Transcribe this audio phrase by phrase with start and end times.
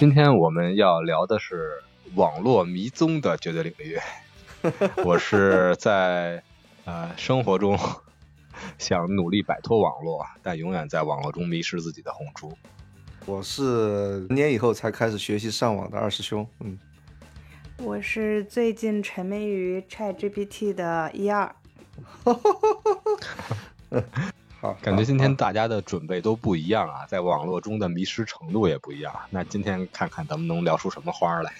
[0.00, 1.74] 今天我们要聊的是
[2.14, 3.98] 网络迷踪的绝对领域。
[5.04, 6.42] 我是在
[6.86, 7.78] 呃生活中
[8.78, 12.50] 想努力摆脱网络，但永远在网络中迷失自己的红猪。
[13.26, 16.48] 我是年以后才开始学习上网的二师兄。
[16.60, 16.78] 嗯，
[17.76, 21.54] 我是最近沉迷于 ChatGPT 的一二。
[24.60, 29.10] 好，感觉今天大家的准备都不一样啊，在网络中的迷失程度也不一样。
[29.30, 31.50] 那今天看看咱们能聊出什么花儿来。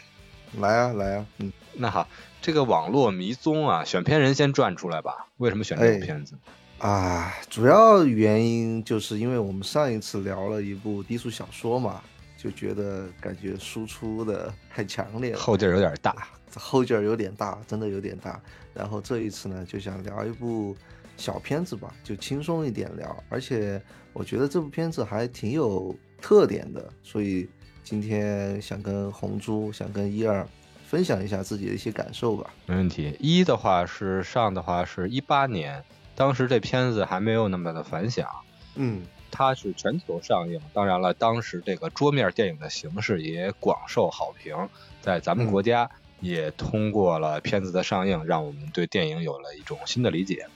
[0.59, 2.07] 来啊来啊，嗯，那好，
[2.43, 5.27] 这个网络迷踪啊，选片人先转出来吧。
[5.39, 6.35] 为什么选这哎部片子？
[6.77, 12.03] 啊，主要原因就是因为我们上一次聊了一部低俗小说嘛，
[12.37, 16.15] 就觉得感觉输出的太强烈了，后劲儿有点大。
[16.55, 18.39] 后劲儿有点大，真的有点大。
[18.75, 20.77] 然后这一次呢，就想聊一部
[21.21, 23.15] 小片子吧，就轻松一点聊。
[23.29, 23.81] 而且
[24.13, 27.49] 我觉得这部片子还挺有特点的，所以
[27.85, 30.45] 今天想跟红猪，想跟一二
[30.87, 32.51] 分享一下自己的一些感受吧。
[32.67, 33.15] 没问题。
[33.21, 35.85] 一的话是上的话是一八年，
[36.17, 38.27] 当时这片子还没有那么的反响，
[38.75, 40.61] 嗯它是全球上映。
[40.73, 44.69] 当然了，当时这个桌面电影的形式也广受好评，
[45.03, 45.89] 在咱们嗯国家
[46.21, 50.47] 也通过了片子的上映，让我们对电影有了一种新的理解。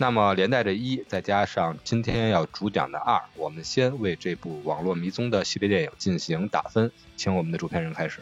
[0.00, 8.20] 那么连带着一，再加上今天要主讲的二，我们先为这部网络迷踪的系列电影进行打分，请我们的主片人开始。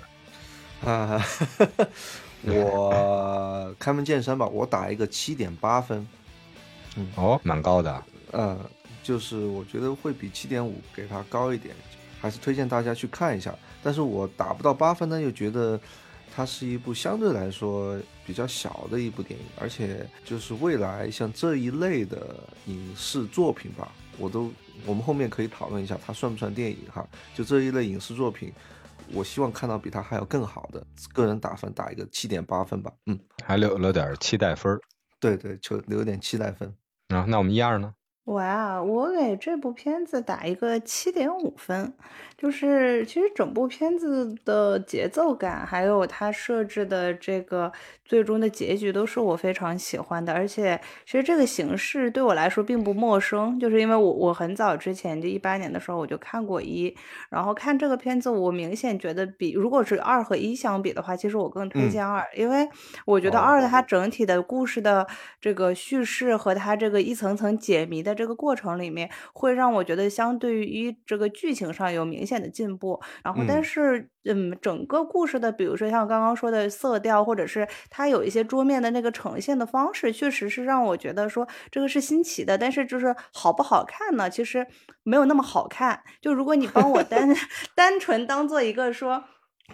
[0.83, 1.23] 啊，
[2.45, 6.09] 我开门见山吧，我打一个七点八分。
[6.97, 8.03] 嗯哦，蛮高的。
[8.33, 8.59] 呃，
[9.03, 11.75] 就是我觉得会比七点五给它高一点，
[12.21, 13.55] 还是推荐大家去看一下。
[13.83, 15.79] 但是我打不到八分呢，又觉得
[16.35, 24.53] 它是一部相对来说比较小的一部电影，而且就是未来像这一类的影视作品吧，我都
[24.85, 27.07] 我们后面可以讨论一下它算不算电影哈。
[27.35, 28.53] 就这一类影视作品，
[29.13, 30.86] 我希望看到比它还要更好的。
[31.13, 34.81] 个人打分打一个七点八分吧，嗯，还留了点期待分儿
[35.19, 36.69] 对对，就留点期待分。
[37.09, 37.25] 啊。
[37.27, 37.95] 那我们一二呢？
[38.27, 41.92] 我呀，我给这部片子打一个七点五分，
[42.37, 47.73] 就是其实整部片子的节奏感，还有它设置的这个
[48.06, 50.33] 最终的结局，都是我非常喜欢的。
[50.33, 56.94] 而且其实这个形式对我来说并不陌生，就是因为我我很早之前就一八年的时候我就看过一，
[57.30, 62.68] 然后看这个片子，我明显觉得比如果是二和一相比的话，其实我更推嗯荐二，因为
[63.05, 65.06] 我觉得哦二的它整体的故事的
[65.40, 73.00] 这个叙事和它这个一层层解谜的这个过程里面，会让我觉得相对于一这个剧情上有明显的进步。
[73.24, 82.59] 然后，但嗯是嗯，整个故事的，比如说像刚刚说的色调，或者是它有一些桌面的那个呈现的方式，确实是让我觉得说这个是新奇的。
[82.59, 84.29] 但是就是好不好看呢？
[84.29, 84.67] 其实
[85.05, 86.03] 没有那么好看。
[86.20, 87.35] 就如果你帮我单
[87.75, 89.25] 单纯当做一个说。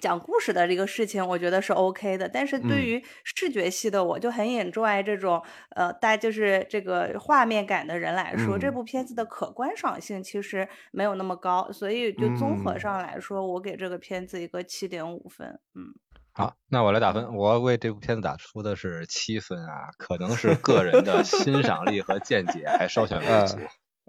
[0.01, 5.43] 讲故事的这个事情，我觉得是 OK 的，但是对嗯于视觉系的，我就很 enjoy 这种
[5.77, 15.61] 呃，带就是这个画面感的人来说，这嗯部片子的可观赏性其实没有那么高，所以就综合嗯上来说，我给这个片子一个七点五分。
[15.75, 15.95] 嗯，
[16.33, 23.59] 好，那我来打分，我为这部片子打出的是七分啊，可能是个人的欣赏力和见解还稍显不足。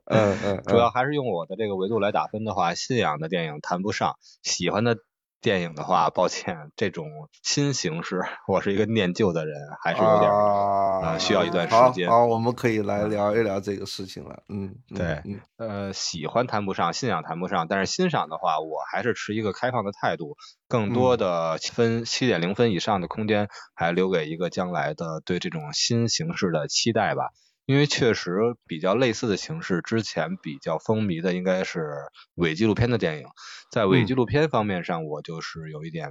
[0.05, 4.97] 嗯嗯， 主要还是用我的这个维度来打分的话，信仰的电影谈不上，喜欢的
[5.43, 7.05] 电影的话，抱歉，这种
[7.43, 12.09] 新形式，我是一个念旧的人，还是有点儿、啊呃需要一段时间。
[12.09, 14.41] 好，我们可以来聊一聊这个事情了。
[14.47, 20.37] 嗯，嗯对嗯呃，喜欢谈不上，信仰谈不上，但是欣赏的话，我还是持一个开放的态度，
[20.69, 27.31] 更多嗯的分七点零分以上的空间，还留给一个将来的对这种新形式的期待吧。
[27.67, 28.31] 因为确实
[28.67, 31.91] 比较类似的形式，之前比较风靡的应该是
[32.35, 33.25] 伪纪录片的电影，
[33.71, 34.05] 在伪嗯。
[34.05, 36.09] 纪录片方面上，我就是有一点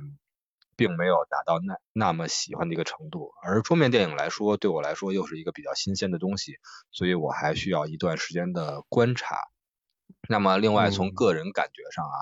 [0.76, 6.54] 并没有达到那那么喜欢的一个程度，而桌面电影来说，对我来说又是一个比较新鲜的东西，
[6.90, 9.36] 所以我还需要一段时间的观察。
[10.28, 11.12] 那么，另外从嗯。
[11.12, 12.16] 个人感觉上啊，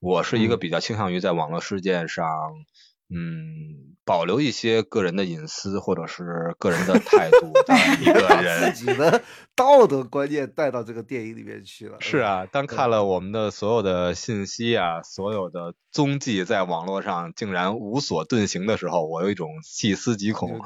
[0.00, 0.58] 我是一个嗯。
[0.58, 2.26] 比较倾向于在网络世界上，
[3.14, 8.84] 嗯，保留一些个人的隐私或者是个人的态度 的一个把人自。
[8.84, 9.22] 己的
[9.54, 11.96] 道德观念带到这个电影里面去了。
[12.00, 20.60] 是啊，当看了我们的所有的信息啊，所有的踪迹在网络上竟然无所遁形的时候，我有一种细思极恐。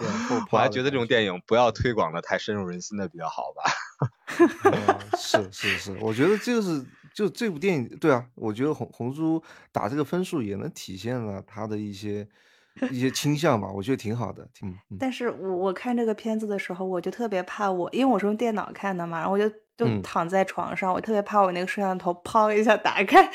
[0.50, 3.70] 我还觉得这种电影不要推广的太深入人心的比较好吧。
[4.64, 6.82] 嗯是是是，我觉得就是
[7.18, 9.42] 就这部电影，对啊，我觉得红红猪
[9.72, 12.24] 打这个分数也能体现了他的一些
[12.92, 23.28] 一些倾向吧，我觉得挺好的，挺嗯但是我我看这个片子的时候，我就特别怕我，因为我是用电脑看的嘛，然后我就就嗯躺在床上，我特别怕我那个摄像头砰一下打开，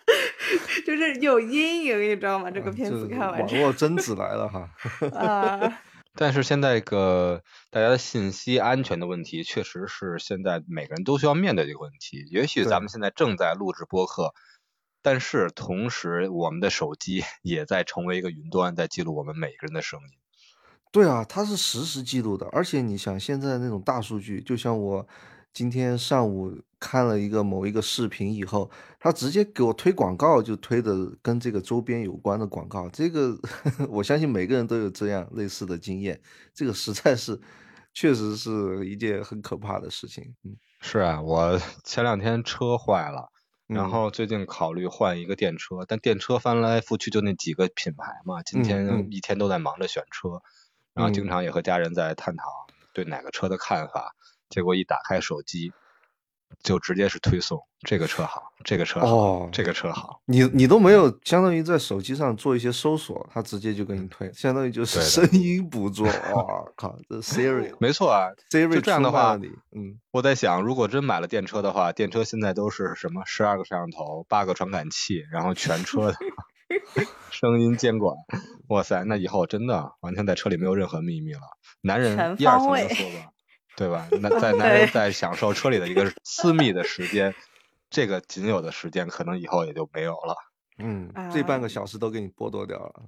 [0.84, 2.50] 就是有阴影，你知道吗？
[2.50, 4.68] 这个片子看完网络贞 子来了哈。
[5.18, 5.80] 啊，
[6.16, 12.26] 但是现在个大家的信息安全的问题，确实是现在每个人都需要面对的一个问题。
[12.30, 14.32] 也许咱们现在正在录制播客，
[15.02, 20.18] 但是同时我们的手机 也在成为一个云端，在记录我们每个人的声音。
[20.90, 25.06] 对啊，它是实时记录的，而且你想现在那种大数据，就像我
[25.56, 28.70] 今天上午看了一个某一个视频以后，
[29.00, 32.86] 他直接给我推广告，就推的跟这个周边有关的广告。
[32.90, 33.34] 这个
[33.88, 36.20] 我相信每个人都有这样类似的经验，
[36.52, 37.40] 这个实在是
[37.94, 40.22] 确实是一件很可怕的事情。
[40.44, 43.26] 嗯，是啊，我前两天车坏了，
[43.66, 50.42] 然后最近考虑换一个电车，但电车翻来覆去就那几个品牌嘛，今天一天都在忙着选车。
[50.92, 52.44] 然后经常也和家人在探讨
[52.92, 54.14] 对哪个车的看法，
[54.48, 55.72] 结果一打开手机，
[56.62, 60.20] 就直接是推送这个车好，这个车好，这个车好。
[60.26, 66.06] 你你都没有相当于在手机上做一些搜索，它直接就给你推，相当于就是声音捕捉。
[66.06, 76.16] 哇靠，这 Siri 没错啊，Siri 这样的话，嗯，我在想，如果真买了电车的话，电车现在都是什么十二个摄像头，八个传感器，然后全车的。
[77.30, 78.16] 声音监管，
[78.68, 81.40] 哇塞，那以后真的完全在车里没有任何秘密了。
[81.82, 83.30] 男人一二层的说吧，
[83.76, 84.08] 对吧？
[84.22, 87.34] 那 在男人在享受车里的一个私密的时间，
[87.90, 90.34] 这个仅有的时间，可能以后也就没有了。
[90.78, 93.02] 嗯，这半个小时都给你剥夺掉了。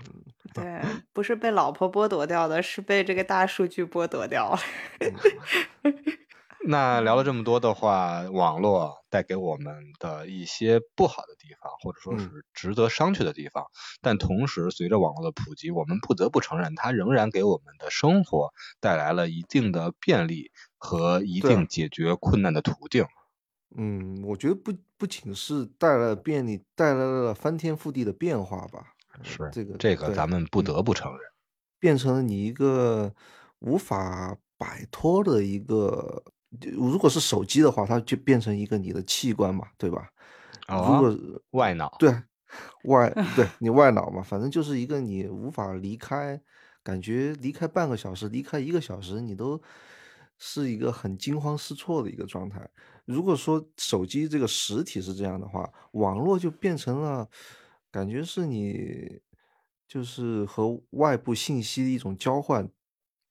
[0.55, 0.81] 对，
[1.12, 4.59] 不是被老婆剥夺掉的，是被这个大数据剥夺掉了。
[6.67, 13.65] 那聊了这么多的话，网络带给我们的一些不好的地方，或者说是值得商榷的地方，
[14.03, 18.51] 但同时随着网络的普及，我们不得不承认，它仍然给我们的生活
[18.81, 23.07] 带来了一定的便利和一定解决困难的途径。
[23.77, 28.95] 嗯，我觉得不不仅是带来了便利，带来了翻天覆地的变化吧。
[29.23, 31.21] 是这个，这个咱们不得不承认，
[31.81, 33.15] 变成了你一个
[33.61, 36.23] 无法摆脱的一个。
[36.73, 40.09] 如果是手机的话，它就变成一个你的器官嘛，对吧？
[40.69, 41.15] 如果
[41.50, 42.11] 外脑，对
[42.85, 46.41] 外对你外脑嘛，反正就是一个你无法离开，
[46.83, 49.61] 感觉离开半个小时，离开一个小时，你都
[50.39, 52.69] 是一个很惊慌失措的一个状态。
[53.05, 57.29] 如果说手机这个实体是这样的话，网络就变成了
[57.91, 59.21] 感觉是你
[59.87, 62.69] 就是和外部信息的一种交换。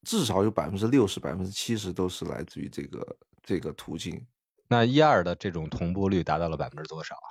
[0.08, 4.26] 至少有百分之六十、百分之七十都是来自于这个这个途径。
[4.70, 7.28] 那一二的这种同步率达到了百分之多少啊？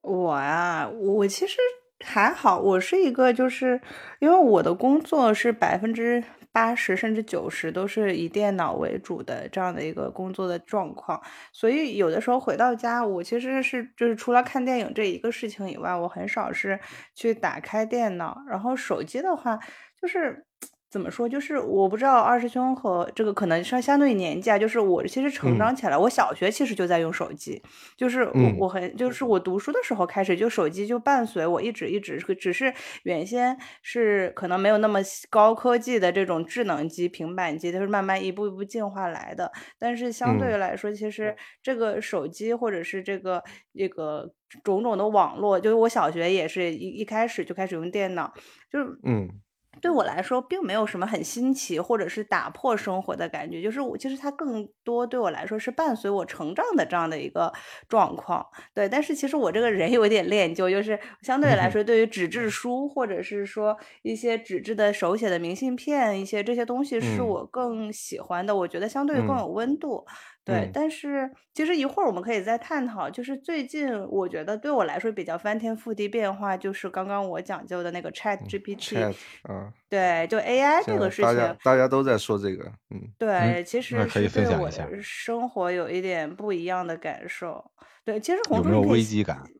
[0.00, 1.58] 我啊，我其实
[2.02, 3.78] 还好，我是一个就是
[4.18, 11.20] 因为我的工作是百分之八十甚至九十都是以电脑为主的这样的一个工作的状况，
[11.52, 16.80] 所以有的时候回到家，我其实是就是除了看电影这一个事情以外，我很少是
[17.14, 19.58] 去打开电脑，然后手机的话
[20.00, 20.46] 就是。
[20.90, 21.28] 怎么说？
[21.28, 27.62] 就是我不知道二师兄和这个可能相相对年纪啊，就是我其实成长起来，我小学其实就在用手机，
[27.96, 34.98] 就是我我很就是我读书的时候开始，就手机就伴随我一直一直，只是原先是可能没有那么
[35.30, 39.52] 高科技的这种智能机、平板机，它是慢慢一步一步进化来的。
[39.78, 44.32] 但是相对来说，其实这个手机或者是这个这个
[44.64, 48.34] 种种的网络，就是我小学也是一一开始就开始用电脑，
[48.68, 49.30] 就是嗯。
[49.80, 57.52] 对我来说，并没有什么很新奇或者是打破生活的感觉，就是我其实它更多对我来说是伴随我成长的这样的一个
[57.88, 58.44] 状况。
[58.74, 70.04] 对，但是其实我这个人有点恋旧，就是相对来 说，对于纸质书或者是说一些纸质的手写的明信片，一些这些东西是我更喜欢的，我觉得相对更有温度。
[70.42, 73.08] 对，但是其实一会儿我们可以再探讨。
[73.10, 79.14] 就是最近我觉得对我来说比较翻天覆地变化，就是刚刚我讲究的那个 Chat GPT。
[79.48, 82.64] 嗯，对，就 AI 这个事情，大家大家都在说这个。
[82.90, 84.70] 嗯，对，其实是对我
[85.02, 87.70] 生活有一点不一样的感受。
[88.04, 89.42] 对，其实有没有危机感？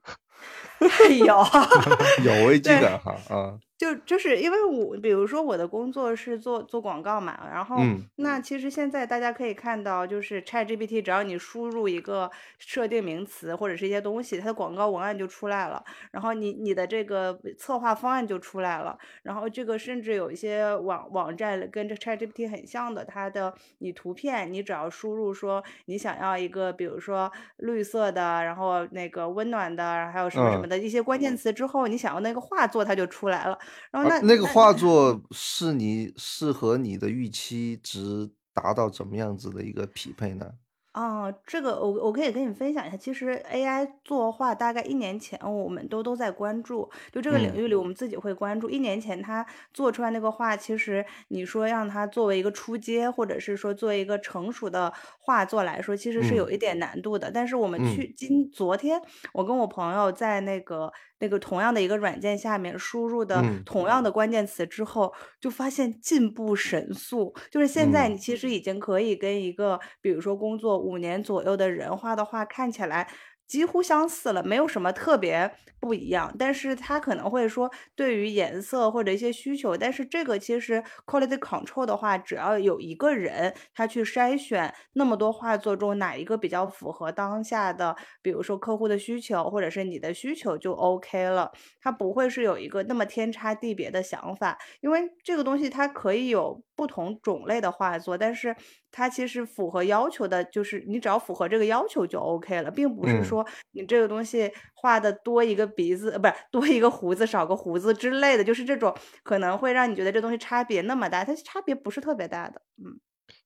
[1.18, 1.44] 有，
[2.24, 3.58] 有危机感哈啊。
[3.80, 7.78] 就就是因为我，比如说我的工作是做做广告嘛，然后
[8.16, 33.58] 那其实现在大家可以看到，就是 ChatGPT，只要你输入一个设定名词或者是一些东西，它的广告文案就出来了，然后你你的这个策划方案就出来了，然后这个甚至有一些网网站跟这 ChatGPT 很像的，它的你图片你只要输入说你想要一个，比如说绿色的，然后那个温暖的，还有什么什么的一些关键词之后，你想要那个画作它就出来了。
[33.90, 40.50] 然后那那个画作是你适合你的预期值达到怎么样子的一个匹配呢？
[40.92, 42.96] 啊，这个我我可以跟你分享一下。
[42.96, 48.68] 其实 AI 作画大概一年前，我们都都在关注，就这个领域里，我们自己会关注。
[48.68, 57.30] 一年前他做出来那个画，其实你说让他作为一个出阶，或者是说作为一个成熟的画作来说，其实是有一点难度的。
[57.30, 59.00] 但是我们去今昨天，
[59.32, 60.92] 我跟我朋友在那个。
[61.20, 67.32] 那个同样的一个软件下面输入的同样的关键词之后，就发现进步神速。
[67.50, 73.08] 就是现在你其实已经可以跟一个，比如说工作五年左右的人画的画，看起来。
[73.50, 76.32] 几乎相似了，没有什么特别不一样。
[76.38, 91.50] 但是他可能会说，对于颜色或者一些需求，但是这个其实 quality control 的话，只要有一个人他去筛选那么多画作中哪一个比较符合当下的，比如说客户的需求或者是你的需求就 OK 了。
[91.82, 98.54] 他不会是有一个那么天差地别的想法，因为这个东西它可以有不同种类的画作，但是
[98.92, 103.46] 它其实符合要求的，就是你只要符合这个要求就 OK 了，并不是说。
[103.72, 112.60] 你这个东西画的多一个鼻子，呃，不是多一个胡子，少个胡子之类的，就是这种可能会让你觉得这东西差别那么大，它差别不是特别大的。
[112.78, 112.98] 嗯，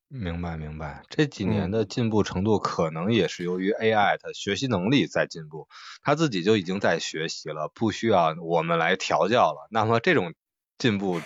[0.08, 1.02] 明白明白。
[1.08, 5.68] 这几年的进步程度，可能也是由于 AI 它学习能力在进步，
[6.02, 9.68] 它自己就已经在学习了，不需要我们来调教了。
[9.70, 10.32] 那么这种
[10.78, 11.20] 进步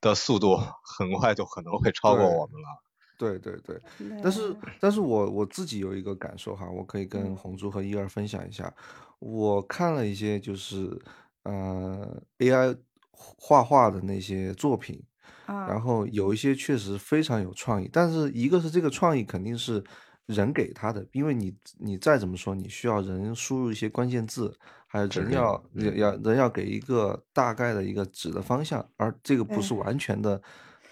[0.00, 0.56] 的速度，
[0.98, 2.85] 很快就可能会超过我们了。
[3.16, 3.80] 对对对，
[4.22, 8.72] 但是但是我我自己有一个感受哈，我可以跟红珠和一二分享一下。
[9.18, 11.00] 我看了一些就是
[11.44, 12.76] 呃 AI
[13.10, 15.02] 画画的那些作品，
[15.46, 19.82] 然后有一些确实非常有创意，但是一个是这个创意肯定是
[20.26, 24.54] 人给他的，因为你你再怎么说，你需要人输入一些关键字，
[24.86, 30.40] 还有人要要人要给一个大概的一个指的方向，而这个不是完全的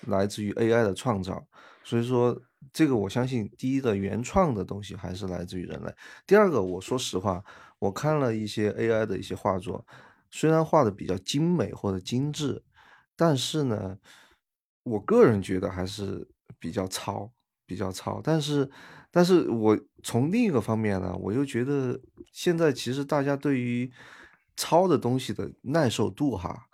[0.06, 1.44] 来自于 AI 的创造。
[1.84, 2.40] 所以说，
[2.72, 5.94] 这个我相信，第一个原创的东西还是来自于人类。
[6.26, 7.44] 第二个，我说实话，
[7.78, 9.86] 我看了一些 AI 的一些画作，
[10.30, 12.64] 虽然画的比较精美或者精致，
[13.14, 13.98] 但是呢，
[14.82, 16.26] 我个人觉得还是
[16.58, 17.30] 比较糙，
[17.66, 18.20] 比较糙。
[18.24, 18.70] 但是，
[19.10, 22.00] 但是我从另一个方面呢，我又觉得
[22.32, 23.92] 现在其实大家对于
[24.56, 26.66] 糙的东西的耐受度哈，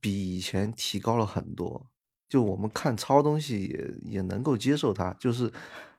[0.00, 1.89] 比以前提高了很多。
[2.30, 5.52] 就我们看糙东西也也能够接受它，就是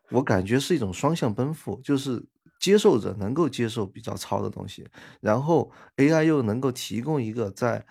[0.09, 2.25] 我感觉是一种双向奔赴，就是
[2.57, 4.87] 接受者能够接受比较糙的东西，
[5.19, 7.85] 然后 AI 又能够提供一个在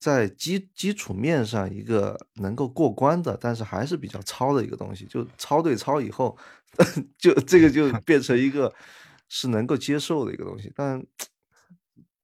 [0.00, 6.36] 在基基础面上一个能够过关的，但是还是比较糙的一个东西，就超对超以后，
[7.16, 8.74] 就这个就变成一个
[9.28, 10.72] 是能够接受的一个东西。
[10.74, 11.00] 但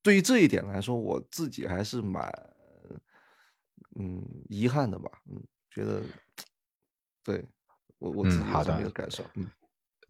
[0.03, 2.29] 对于这一点来说，我自己还是蛮。
[3.99, 6.03] 嗯，遗憾的吧，嗯，觉得，
[7.25, 7.45] 对
[7.99, 9.51] 我我自己有这么一个感受，嗯，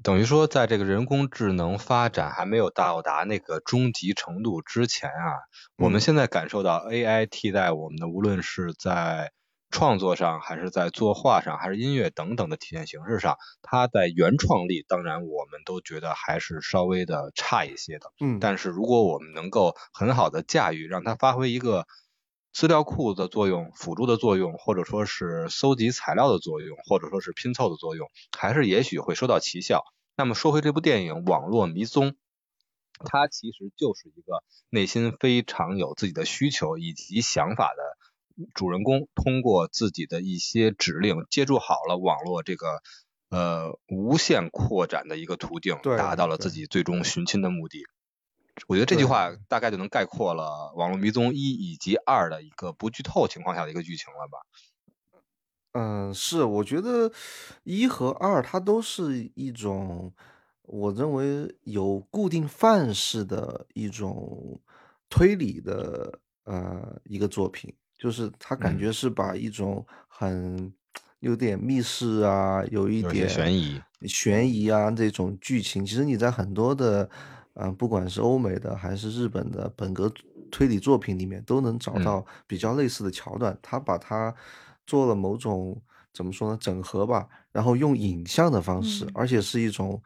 [0.03, 5.39] 等于说，在这个人工智能发展还没有到达那个终极程度之前啊，
[5.77, 9.31] 我们现在感受到 AI 替代我们的，无论是在
[9.71, 21.87] 创作上，还是在作画上，还是音乐等等的体现形式上，它在原创力，当然我们都觉得还是稍微的差一些的，嗯，但是如果我们能够很好的驾驭，让它发挥一个。
[22.57, 29.85] 资料库的作用、辅助的作用，或者说是搜集材料的作用，或者说是拼凑的作用，还是也许会收到奇效。
[30.17, 32.13] 那么说回这部电影《网络迷踪》，
[33.05, 42.81] 它其实就是一个内心非常有自己的需求以及想法的主人公，通过自己的一些指令，接触好了网络这个
[43.29, 47.85] 呃无限扩展的一个途径，达到了自己最终寻亲的目的。
[48.69, 54.39] 我觉得这句话大概就能概括了《网络迷踪一》以及二的一个不剧透情况下的一个剧情了吧？
[55.73, 57.13] 嗯，是，我觉得
[57.65, 60.11] 一和二它都是一种
[60.63, 64.59] 我认为有固定范式的一种
[65.11, 70.73] 推理的呃一个作品，就是它感觉是把一种很
[71.21, 77.11] 有点密室啊，有一点悬疑悬疑啊这种剧情，其实你在很多的。
[77.59, 80.13] 嗯，不管是欧美的还是日本的本格
[80.51, 83.59] 推理作品里面，都能找到比较类似的桥段。
[83.63, 84.35] 他把它
[84.87, 85.81] 做了某种
[86.13, 90.03] 怎么说呢，整合吧，然后用影像的方式，而且是一种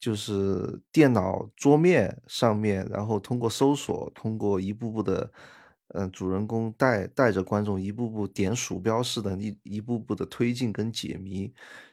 [0.00, 5.30] 就是电脑桌面上面，然后通过搜索，通过一步步的，
[5.94, 11.52] 嗯，主人公带带着观众一步步点鼠标式的一一步步的推进跟解谜，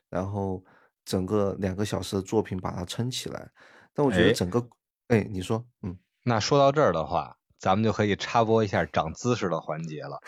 [0.09, 0.63] 然后
[1.05, 3.51] 整个两个小时的作品把它撑起来。
[3.93, 4.59] 但我觉得整个。
[4.59, 4.76] 哎，
[5.09, 10.19] 你说，嗯，那说到这儿的话，咱们就可以插播一下长姿势的环节了。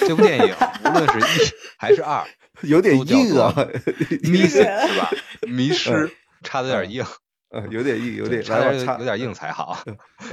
[0.00, 0.54] 这部电影
[0.84, 2.24] 无论是一还是二，
[2.62, 3.52] 有点硬啊，
[4.22, 5.10] 迷失 是吧？
[5.42, 6.10] 迷失，
[6.42, 7.04] 插的有点硬，
[7.50, 9.82] 呃，有点硬，有点来吧，插的有有点硬才好。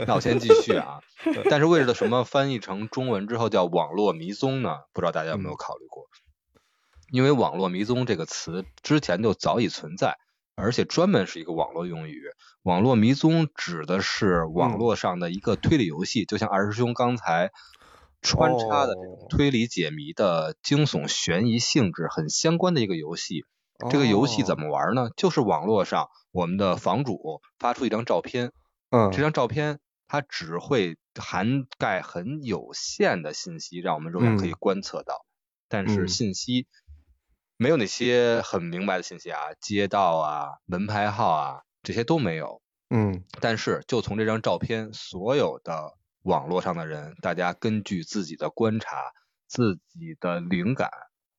[0.06, 1.00] 那我先继续啊。
[1.50, 4.78] 但是为了什么翻译成中文之后叫网络迷踪呢？
[4.94, 6.06] 不知道大家有没有嗯考虑过？
[7.12, 10.18] 因为网络迷踪这个词之前就早已存在，
[10.56, 12.24] 而且专门是一个网络用语。
[12.64, 17.52] 网络迷踪指的是网嗯络上的一个推理游戏，就像二师兄刚才
[18.22, 23.46] 穿插的这种哦推理解谜的惊悚悬疑性质很相关的一个游戏。
[23.90, 24.70] 这个游戏怎么？
[24.72, 25.10] 玩呢？
[25.18, 28.54] 就是网络上我们的房主发出一张照片，
[28.90, 35.26] 嗯，这张照片它只会涵盖很有限的信息，让我们肉眼可以嗯观测到，
[35.68, 36.68] 但是嗯信息
[37.58, 42.62] 没有那些很明白的信息啊，街道啊、门牌号啊这些都没有。
[42.90, 45.94] 嗯但是就从这张照片，所有的
[46.24, 49.12] 网络上的人，大家根据自己的观察、
[49.48, 50.90] 自己的灵感，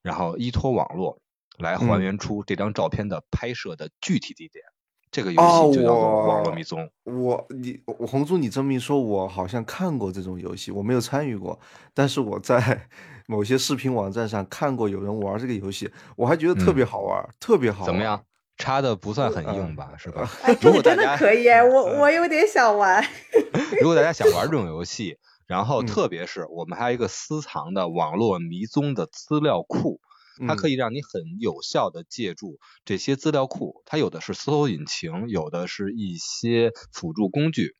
[0.02, 1.20] 然后依托网络
[1.58, 4.64] 来还嗯原出这张照片的拍摄的具体地点。
[5.12, 6.90] 这个游哦戏就叫做网络迷踪。
[7.04, 11.58] 我你我红猪，你这么一说，我好像看过这种游戏，我没有参与过，
[11.94, 12.88] 但是我在
[13.26, 17.86] 某些视频网站上看过有人玩这个游戏，我还觉得特别好玩，特别好玩。
[17.86, 18.24] 嗯怎么样？？
[18.58, 20.30] 插的不算很硬吧，是吧？
[20.42, 23.04] 哎，这个真的可以，我我有点想玩。
[23.82, 30.00] 如果大家想玩这 种游戏，然后嗯特别是我们还有一个私藏的网络迷踪的资料库，
[30.48, 37.76] 它可以，以让你很有效的借助这些资料库，它有的是搜索引擎，有的是一些辅助工具。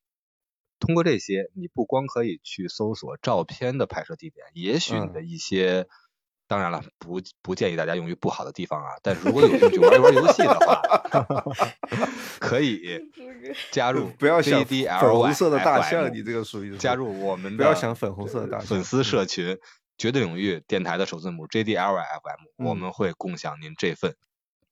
[0.78, 5.87] 通过这些，你不光可以去搜索照片的拍摄地点，也许你的嗯一些，
[6.47, 8.90] 当然了，不不建议大家用于不好的地方啊。
[9.02, 10.80] 但是如果有兴趣玩一玩游戏的话，
[12.38, 13.00] 可以
[13.71, 19.59] 加入不要想粉红色的大象，你这个属于加入我们的不要想粉红色的大象粉丝社群
[19.99, 24.14] 绝对领域电台的首字母 JDLY FM，、我嗯们会共享您这份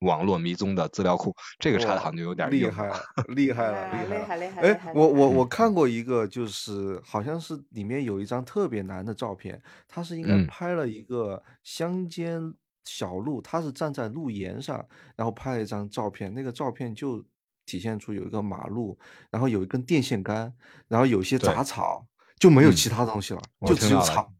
[0.05, 1.35] 网络迷踪的资料库。
[1.59, 2.95] 这个查的好像就有点厉害了。
[3.35, 4.17] 厉害了，哎厉害了。
[4.17, 12.53] 厉害厉害哎，我我嗯我看过一个，就是好像是里面有一张特别难的照片，他是应该嗯拍了一个乡间
[12.85, 17.23] 小路，他是站在路沿上，然后拍了一张照片，那个照片就
[17.65, 18.97] 体现出有一个马路，
[19.31, 20.53] 然后有一根电线杆，
[20.87, 22.05] 然后有一些杂草，
[22.39, 24.31] 就没有嗯其他东西了，我就只有草。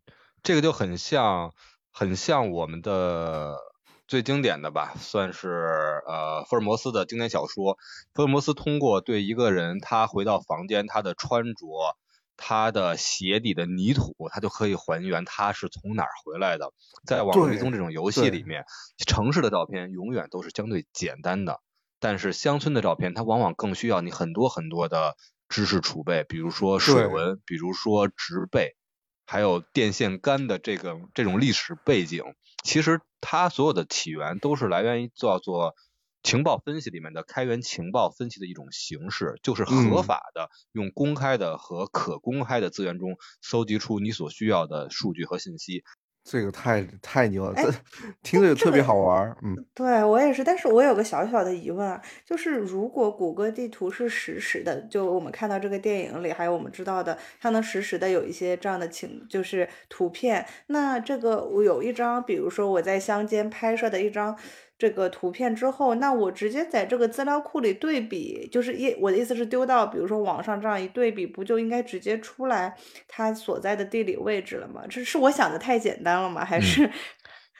[0.44, 1.52] 这个就很像，
[1.92, 3.58] 很像我们的
[4.08, 7.78] 最经典的吧，算是呃福尔摩斯的经典小说。
[8.14, 11.96] 福尔摩斯通过对一个人他回到房间，他的穿着，
[12.38, 16.72] 他的鞋底的泥土，他就可以还原他是从哪儿回来的。
[17.06, 18.66] 在网络迷踪这种游戏里面，
[19.08, 21.62] 城市的照片永远都是相对简单的，
[22.00, 25.16] 但是乡村的照片，它往往更需要你很多很多的
[25.50, 28.76] 知识储备，比如说水文，比如说植被。
[29.28, 32.24] 还有电线杆的这个这种历史背景，
[32.66, 35.76] 其实它所有的起源都是来源于叫做
[36.24, 45.84] 情报分析里面的开源情报分析的一种形式，就是合嗯法的用公开的和可公开的资源中搜集出你所需要的数据和信息。
[46.28, 47.72] 这个太太牛了，哎 这
[48.24, 49.38] 听着就特别好玩儿。
[49.44, 64.36] 嗯，对我也是，但是我有个小小的疑问啊，就是如果谷歌地图是实时的，就我们看到这个电影里，还有我们知道的，它能实时的有一些这样的情，就是图片，那这个我有一张，比如说我在乡间拍摄的一张
[64.78, 72.76] 这个图片之后，那我直接在这个资料库里对比，就是一我的意思是丢到比如说网上这样一对比，不就应该直接出来
[73.08, 74.84] 它所在的地理位置了吗？
[74.90, 76.44] 这是我想的太简单了吗？
[76.44, 76.92] 还嗯是？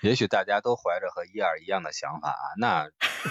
[0.02, 2.86] 也许大家都怀着和一二一样的想法啊，那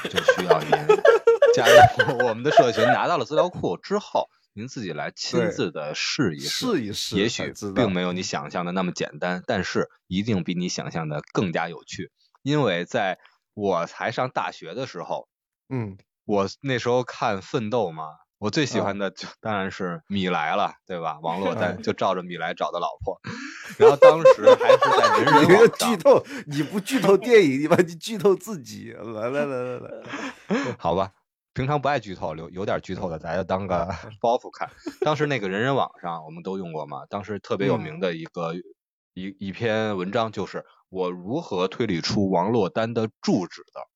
[0.09, 0.71] 就需要您
[1.55, 12.11] 加入我们的社群，拿到了资料库之后，您自己来亲自的试一试一试也许并没有你想象的那么简单，但是一定比你想象的更加有趣。
[12.43, 13.19] 因为在
[13.55, 15.29] 我才上大学的时候，
[15.69, 18.05] 嗯，我那时候看《奋斗》嘛，
[18.39, 21.19] 我最喜啊欢的就当然是米莱了，对吧？
[21.23, 23.19] 王珞 丹嗯就照着米莱找的老婆，
[23.79, 28.93] 然后当时还是在人人网上剧，透，你不剧透电影，你把你剧透自己。
[28.93, 31.13] 来来来来来， 好吧，
[31.55, 33.87] 平常不爱剧透，有有点剧透的，咱就当个
[34.21, 34.69] 包袱看。
[35.01, 38.55] 当时那个人人网上我们都用过嘛，当时特别有名的一个、
[39.15, 40.65] 一一篇文章就是
[40.95, 43.89] 我如何推理出王珞丹的住址的。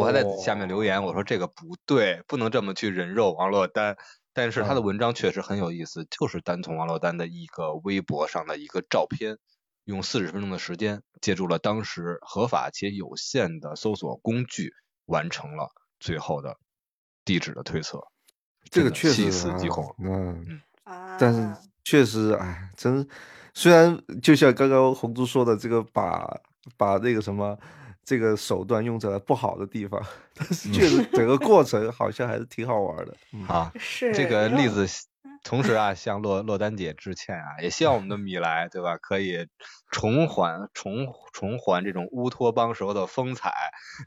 [0.00, 3.96] 我还在下面留言，我说这个不对，不能这么去人肉王珞丹。
[4.32, 9.38] 但是他的嗯文章确实很有意思，就是单从王珞丹的一个微博上的一个照片，
[9.84, 14.72] 用四十分钟的时间，借助了当时合法且有限的搜索工具，
[15.06, 15.68] 完成了
[15.98, 16.56] 最后的
[17.24, 18.06] 地址的推测。
[18.70, 19.94] 这个确实细思极啊恐。
[19.98, 23.06] 嗯，啊，但是确实，哎，真
[23.54, 26.40] 虽然就像刚刚红珠说的，这个把
[26.76, 27.58] 把那个什么
[28.04, 30.02] 这个手段用在了不好的地方，
[30.34, 33.14] 但是确实整个 过程好像还是挺好玩的。
[33.46, 34.86] 啊，是这个例子，
[35.44, 39.46] 同时啊，向洛洛丹姐致歉啊，也希望我们的米莱，对吧，可以
[39.90, 43.52] 重还重重还这种乌托邦时候的风采，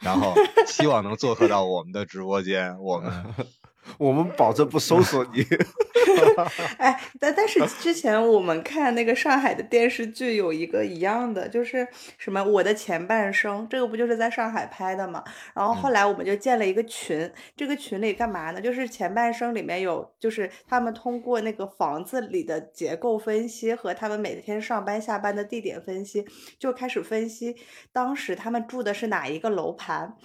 [0.01, 0.33] 然后
[0.65, 3.11] 希望能做客到我们的直播间，我们
[3.97, 5.45] 我们保证不搜索你。
[6.77, 15.23] 哎，但但是之前我们看那个上海的电视剧有一个一样的，就是什么我的前半生，这个不就是在上海拍的嘛？
[15.53, 18.61] 然后后来我们就建了一个群，这个群里干嘛呢？
[18.61, 26.25] 就是前半生里面有，就是他们通过那个房子里的结构分析和他们每天上班下班的地点分析，
[26.59, 27.55] 就开始分析
[27.91, 30.15] 当时他们住的是哪一个楼盘，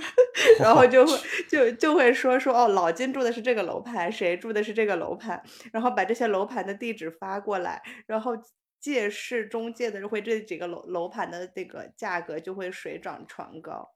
[0.60, 1.12] 然后就会
[1.48, 5.42] 就就会说说哦，老金住的是这个楼盘，谁住的是这个楼盘，
[5.72, 8.32] 然后把这些楼盘的地址发过来，然后
[8.80, 13.90] 借势中介的就会这几个楼楼盘的这个价格就会水涨船高，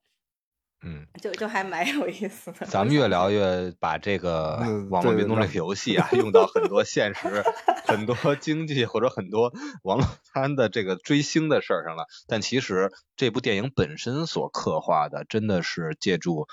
[0.82, 2.66] 嗯，就就还蛮有意思的。
[2.66, 7.44] 咱们越聊越把这个嗯网络运动这个游戏啊，用到很多现实、
[7.86, 12.06] 很多经济或者很多网络餐的这个追星的事儿上了。
[12.26, 16.48] 但其实这部电影本身所刻画的，真的是借助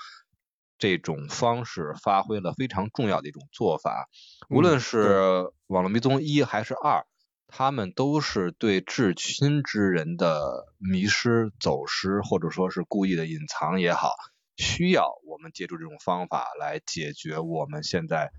[0.78, 4.08] 这种方式发挥了非常重要的一种做法。
[4.48, 5.08] 无论嗯是
[5.66, 7.04] 《网络迷踪一》还是二，
[7.48, 14.12] 他们都是对至亲之人的迷失、走失，或者说是故意的隐藏也好，
[14.56, 18.30] 需要我们借助这种方法来解决我们现在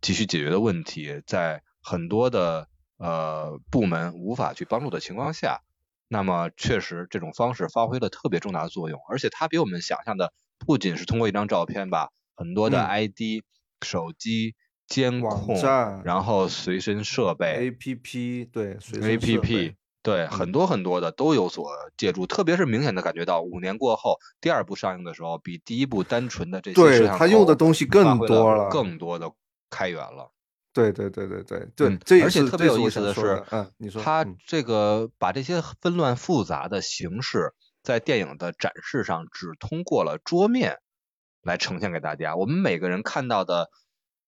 [0.00, 5.62] 急需解决的问题，在很多的呃部门无法去帮助的情况下，
[6.06, 13.42] 那么确实这种方式发挥了特别重大的作用，而且它比我们想象的不仅是通过一张照片吧，很多的嗯 ID、
[13.84, 14.54] 手机
[14.86, 15.60] 监控，
[16.04, 29.30] 然后随身设备 A P P 对随身，APP 对，嗯很多很多的都有所借助，特别是明显的感觉到五年过后，第二部上映的时候，比第一部单纯的这些摄对像它用的东西更多了更多的
[29.70, 30.32] 开源了。
[30.72, 37.52] 对对对对对对，嗯这而且特别有意思的是嗯，你说它嗯这个把这些纷乱复杂的形式
[37.88, 40.76] 在电影的展示上只通过了桌面
[41.40, 43.70] 来呈现给大家，我们每个人看到的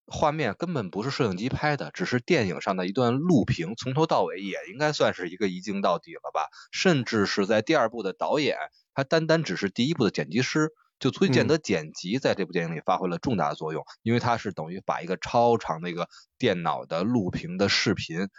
[0.07, 6.49] 画面根本不是摄影机拍的，只是电影上的一段录屏，从头到尾也应该算是一个一镜到底了吧？
[6.73, 8.57] 甚至是在第二部的导演，
[8.95, 18.31] 他单单只是第一部的剪辑师，就足以见嗯得剪辑在这部电影里发挥了重大作用，因为他是等于把一个超长的一个电脑的录屏的视频，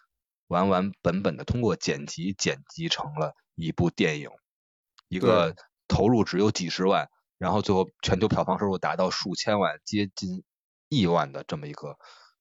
[0.47, 4.31] 完完本本的通过剪辑剪辑成了一部电影，
[5.11, 5.53] 一个
[5.89, 7.05] 投入只有几十万，
[7.37, 10.41] 然后最后全球票房收入达到数千万，接近
[10.87, 11.97] 亿万的这么一个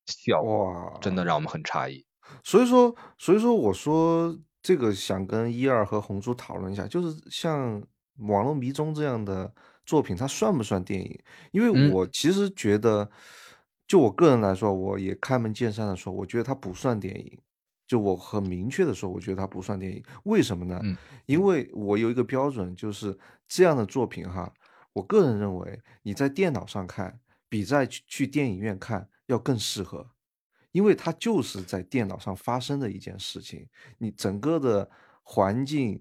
[0.06, 2.06] 效果，哇，真的让我们很诧异。
[2.44, 7.82] 所以说，所以说我说这个想跟一二和红猪讨论一下，就是像
[8.28, 9.52] 《网络迷踪》这样的
[9.84, 11.20] 作品，它算不算电影？
[11.50, 13.10] 因为嗯我其实觉得，
[13.88, 17.40] 就我个人来说，我也开门见山的说，我觉得它不算电影。
[17.90, 20.00] 就我很明确的说，我觉得它不算电影。
[20.22, 20.78] 为什么呢？
[20.84, 24.54] 嗯因为我有一个标准，就是这样的作品哈，
[24.92, 30.08] 我个人认为你在电脑上看，比在去去电影院看要更适合。
[30.70, 33.66] 因为它就是在电脑上发生的一件事情，
[33.98, 34.88] 你整个的
[35.24, 36.00] 环境，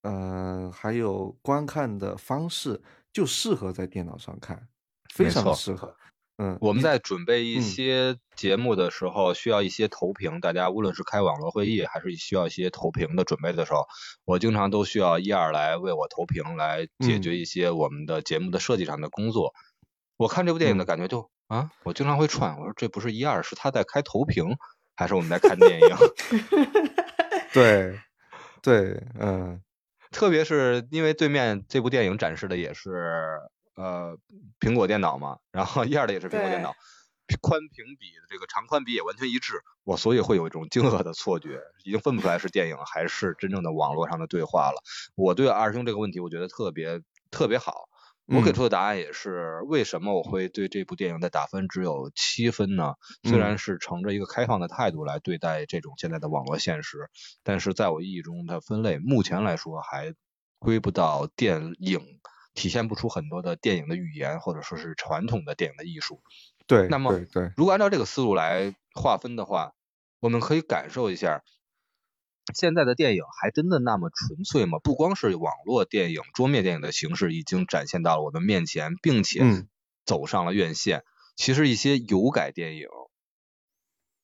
[0.00, 4.66] 呃，还有观看的方式，就适合在电脑上看，
[5.12, 5.94] 非常适合。
[6.42, 10.40] 嗯，我们在准备一嗯些节目的时候，需要一些投屏。
[10.40, 13.86] 大家无论是开网络会议，还是需要一些投屏的准备的时候，
[14.24, 19.54] 我经常都需要一二来为我投屏，来解决嗯一些我们的节目的设计上的工作。
[20.16, 24.56] 我看这部电影的嗯感觉就啊，我经常会串，我说这不是一二，是他在开投屏，
[24.96, 25.96] 还是我们在看电影？
[27.54, 28.00] 对
[28.62, 29.62] 对，嗯
[30.10, 33.38] 特别是因为对面这部电影展示的也是
[33.74, 34.16] 呃
[34.60, 36.74] 苹果电脑嘛，然后 一二的也是苹果电脑，
[37.40, 44.82] 宽屏比的这个长宽比也完全一致，我所以会有一种惊愕的错觉，已经分不出来是电影还是真正的网络上的对话了。
[45.14, 47.88] 我对二师兄这个问题，我觉得特别特别好。
[48.26, 52.94] 我给嗯出的答案也是为什么我会对这部电影的打分只有七分呢？
[53.24, 57.10] 虽然嗯是乘着一个开放的态度来对待这种现在的网络现实，
[57.42, 60.14] 但是在我意义中的分类，目前来说还
[60.60, 62.00] 归不到电影，
[62.54, 66.22] 体现不出很多的电影的语言，或者说是传统的电影的艺术。
[66.66, 69.72] 对，那么对对，如果按照这个思路来划分的话，
[70.20, 71.42] 我们可以感受一下，
[72.54, 74.78] 现在的电影还真的那么纯粹吗？
[74.78, 79.68] 不光是网络电影、桌面电影的形式已经展现到了我们面前，并且嗯
[80.04, 81.04] 走上了院线，
[81.36, 82.86] 其实一些有改电影，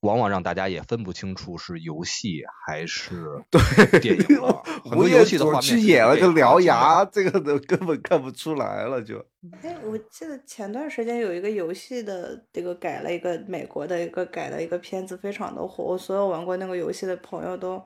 [0.00, 4.62] 往往让大家也分不清楚是游戏还是 对电影了。
[4.84, 9.18] 很多游戏的画面去演了个獠牙， 这个都根本看不出来了，就
[9.62, 17.82] 哎，我记得前段时间有一个游戏的这个改了一个美国的一个改了一个片子，非常的火，我所有玩过那个游戏的朋友都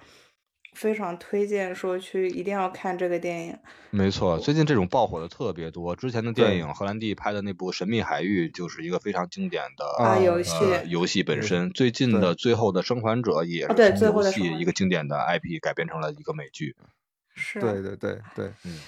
[0.72, 3.56] 非常推荐说去一定要看这个电影。
[3.90, 5.94] 没错，最近这种爆火的特别多。
[5.94, 11.70] 之前的电影荷兰弟拍的那部《神秘海域》就是一个非常经典的啊游戏呃游戏本身。
[11.70, 16.74] 最近的《最后的生还者》也是从游戏最后的一个经典的 IP 改编成了一个美剧。
[17.35, 18.78] 是，对对对对，嗯，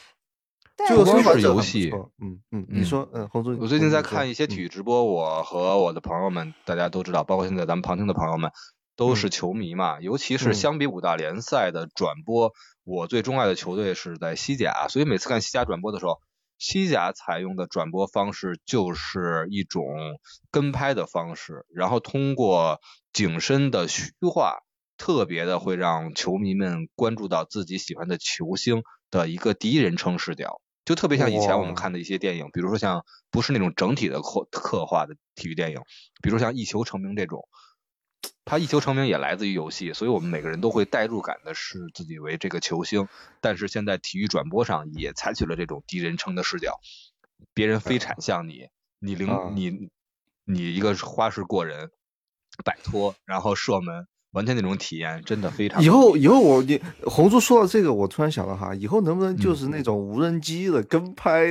[0.77, 8.51] 但这个不光生还者很不是游戏嗯嗯，嗯你说，嗯，红猪，我最近在看一些体嗯育直播，我和我的朋友们，大家都知道，包括现在咱们旁听的朋友们，
[8.97, 10.01] 都是球迷嘛。
[10.01, 12.53] 尤其是嗯相比五大联赛的转播，
[12.85, 16.19] 我最钟爱的球队是在西甲，所以每次看西甲转播的时候，
[16.59, 19.85] 西甲采用的转播方式就是一种
[20.51, 22.81] 跟拍的方式，然后通过
[23.13, 24.59] 景深的虚化，
[24.97, 30.61] 特别的会让球迷们关注到自己喜欢的球星的一个第一人称视角。
[30.85, 35.81] 就特别像以前我们看的一些电影，比如说像不是那种整体的刻刻画的体育电影，
[36.23, 37.49] 比如像《一球成名》这种，
[38.45, 43.09] 它一球成名也来自于游戏，所以我们每个人都会代入感的视自己为这个球星。
[43.41, 46.79] 但是现在体育转播上也采取了这种第一人称的视角，
[47.55, 49.89] 别人飞铲向你，你零、啊你
[50.45, 51.91] 你一个花式过人，
[52.65, 55.83] 摆脱，然后射门，完全那种体验真的非常。
[55.83, 61.47] 以后以后我你红猪说到这个，我突然想到哈，以后能不能嗯就是那种无人机的跟拍，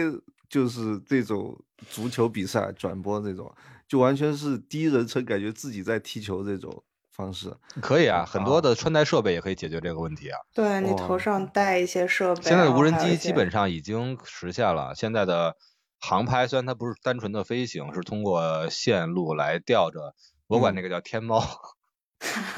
[0.48, 3.52] 就是这种足球比赛转播这种，
[3.94, 7.56] 就完全是第一人称，感觉自己在踢球这种方式。
[7.80, 10.40] 可以啊，很多啊的穿戴设备也可以解决这个问题啊。
[10.52, 14.96] 对你头上戴一些设备，现在的无人机基本上已经实现了。
[14.96, 15.56] 现在的
[16.00, 20.16] 航拍虽然它不是单纯的飞行，是通过线路来吊着，
[20.48, 21.44] 我管嗯那个叫天猫，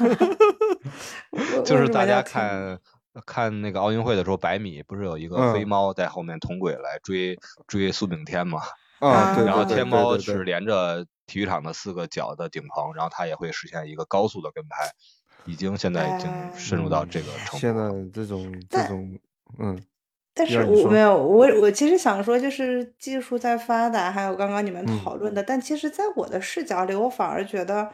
[1.32, 2.80] 为就是大家看
[3.26, 8.62] 看那个奥运会的时候，百米不是有一个飞嗯猫在后面同轨来追追苏炳添嘛？
[9.00, 14.90] 啊对，然后天猫是连着体育场的四个角的顶棚，然后它也会实现一个高速的跟拍，
[15.44, 17.76] 已经现在已经哎深入到这个程度现。
[17.76, 19.18] 在这种这种，
[19.58, 19.82] 嗯，
[20.34, 27.90] 但是我没有，我我其实想说，就是技术在发达，还有刚刚你们嗯讨论的，但其实在我的视角里，我反而觉得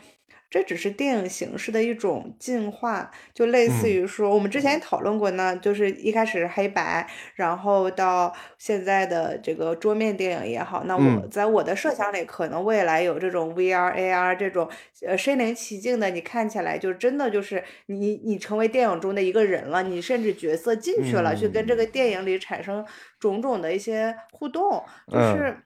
[0.53, 3.91] 这只是电影形式的一种进化，就类似嗯。
[3.91, 11.31] 于说，我们之前也讨论过呢，就是一开始是黑白，然后到现在的这个桌面电影也好，那我嗯。
[11.31, 14.69] 在我的设想里，可能未来有这种 VR、AR 这种
[15.07, 21.87] 呃身临其境的，你看起来就真的就是你你成为电影中的一个人了，你甚至角色进去了，去跟这个嗯。
[21.87, 22.85] 电影里产生
[23.19, 25.23] 种种的一些互动，就嗯。
[25.23, 25.63] 是。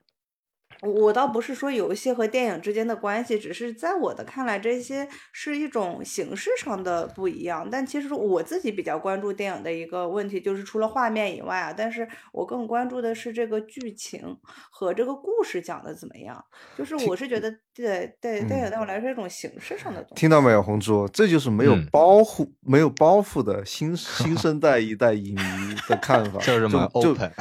[0.81, 7.67] 我倒不是说游戏和电影之间的关系，只是在我的看来，这些是一种形式上的不一样。
[7.69, 14.21] 但其实我自己比较关注电影的一个问题，就是除了画面以外啊，但是我更关注的是这个剧情
[14.71, 16.43] 和这个故事讲的怎么样。
[16.77, 20.15] 就是我是觉得，对对，电影对我来说是一种形式上的东西。
[20.15, 21.07] 嗯听到没有，红猪？
[21.07, 27.31] 这就是没有嗯包袱、没有包袱的新新生代一代影迷的看法，就是这么就 open，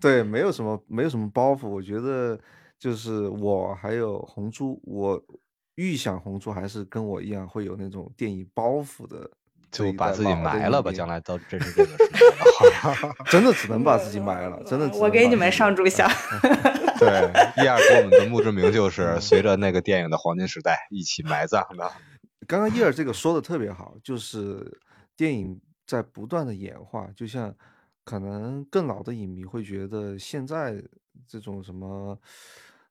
[0.00, 1.68] 对，没有什么没有什么包袱。
[1.68, 2.38] 我觉得
[2.80, 5.22] 就是我还有红猪，我
[5.76, 9.30] 预想红猪还是跟我一样会有那种电影包袱的
[9.70, 12.10] 就把自己埋了吧，将来 到真是这个时。
[13.30, 16.08] 真的只能把自己埋了，真的只能我给你们上炷香。
[16.98, 17.30] 对，
[17.62, 21.90] 一二给我们的墓志铭就是随着那个电影的黄金时代一起埋葬的。
[22.48, 24.80] 刚刚叶儿这个说的特别好，就是
[25.16, 27.54] 电影在不断的演化，就像
[28.04, 30.82] 可能更老的影迷会觉得现在
[31.28, 32.18] 这种什么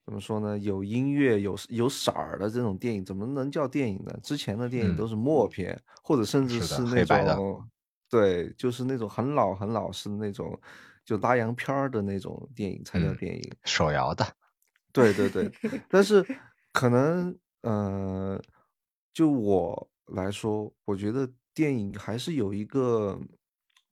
[0.10, 4.12] 怎么说呢，有音乐有有色儿的这种电影怎么能叫电影呢？
[4.24, 7.64] 之前的电影嗯都是默片，或者甚至是那种
[8.10, 10.60] 对，就是那种很老很老式的那种
[11.06, 13.52] 就拉洋片儿的那种电影才叫嗯电影。
[13.66, 14.26] 手摇的，
[14.92, 15.48] 对对对，
[15.88, 16.26] 但是
[16.74, 18.42] 可能呃，
[19.14, 23.22] 就我来说，我觉得电影还是有一个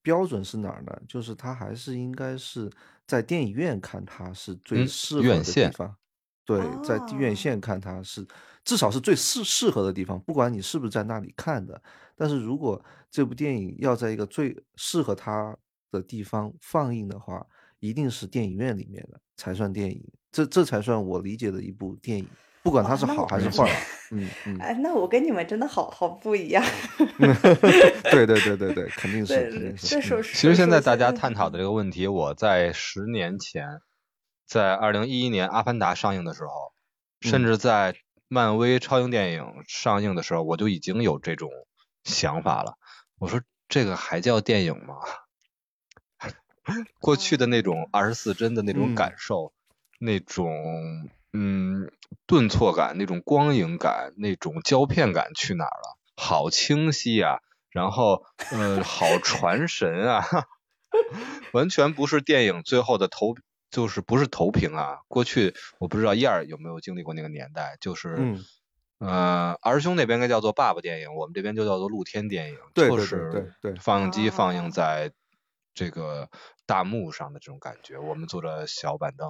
[0.02, 1.00] 标准是哪儿呢？
[1.08, 2.72] 就是它还是应该是
[3.06, 5.96] 在电影院看它是最嗯适合的地方。
[6.48, 8.26] 对，在院哦线看它是
[8.64, 11.80] 至少是最适适合的地方，不管你是不是在那里看的。
[12.16, 12.82] 但是如果
[13.12, 15.56] 这部电影要在一个最适合它
[15.92, 17.46] 的地方放映的话，
[17.80, 22.26] 一定是电影院里面的才算电影，这这才算我理解的一部电影，
[22.64, 23.70] 不管它是好还是坏。
[24.12, 26.64] 嗯嗯，哎，那我跟你们真的好好不一样。
[28.10, 29.88] 对对对对对，肯定是肯定是。
[29.88, 33.80] 这首嗯其实现在大家探讨的这个问题，我在十年前，
[34.48, 36.72] 在二零一一年《阿凡达》上映的时候，
[37.22, 37.96] 甚嗯至在
[38.30, 41.50] 漫威超英电影上映的时候，我就已经有这种
[42.04, 42.78] 想法了。
[43.20, 44.96] 我说这个还叫电影吗？
[47.00, 49.54] 过去的那种二十四帧的那种感受，
[50.00, 51.92] 那种嗯
[52.26, 55.98] 顿挫感，那种光影感，那种胶片感去哪儿了？
[56.16, 60.26] 好清晰啊，然后呃好传神啊，
[61.54, 63.36] 完全不是电影最后的投，
[63.70, 65.00] 就是不是投屏啊。
[65.08, 68.36] 过去我不知道燕儿有没有经历过那个年代，就是
[69.00, 75.12] 呃儿兄那边应该叫做爸爸电影，我们这边就叫做露天电影，就是放映机放映在
[75.74, 76.30] 这个。
[76.68, 79.26] 大幕上的这种感觉，我们坐着小板凳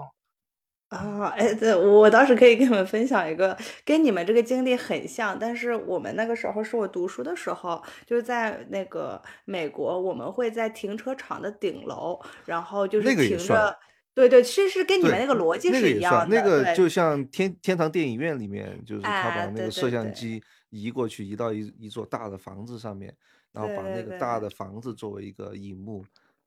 [0.90, 13.78] 啊，哎，对，我倒是可以跟你们分享一个跟你们这个经历很像，但是我们那个时候是我读书的时候，就是在那个美国，我们会在停车场的顶楼，然后就是停着，
[14.18, 23.16] 对对，其实是跟你们那个逻辑是一样的，那个就像天天堂电影院里面，就是他把那个摄像机移过去，移到一一座大的房子上面，
[23.52, 26.04] 然后把那个大的房子作为一个荧幕。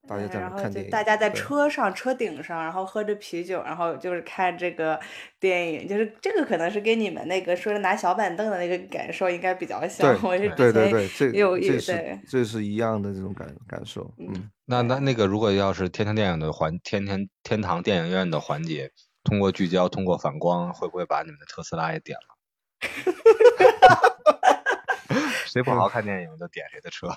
[0.09, 4.99] 大家在看电影大家在车上车顶上，然后喝着啤酒，然后就是看这个
[5.39, 10.19] 电影，就是这个可能是跟你们那个说拿小板凳的那个感受应该比较像。
[10.21, 14.13] 对对对对，这有这是这是一样的这种感感受。
[14.19, 18.91] 嗯，那那那个如果要是天堂电影的环天天天堂电影院的环节，
[19.23, 22.37] 通过聚焦，通过反光，会不会把你们的特斯拉也点了？
[25.47, 27.09] 谁不好好看电影就点谁的车。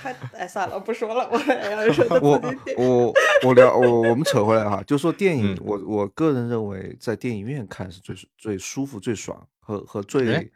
[0.00, 1.28] 太哎，算了，不说了。
[1.30, 2.40] 我要 说我
[2.76, 3.12] 我
[3.44, 10.50] 我聊我我们扯回来哈，就说电影，我我个人认为在电影院看是最最舒服、最爽和和最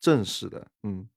[0.00, 0.66] 正式的。
[0.82, 1.08] 嗯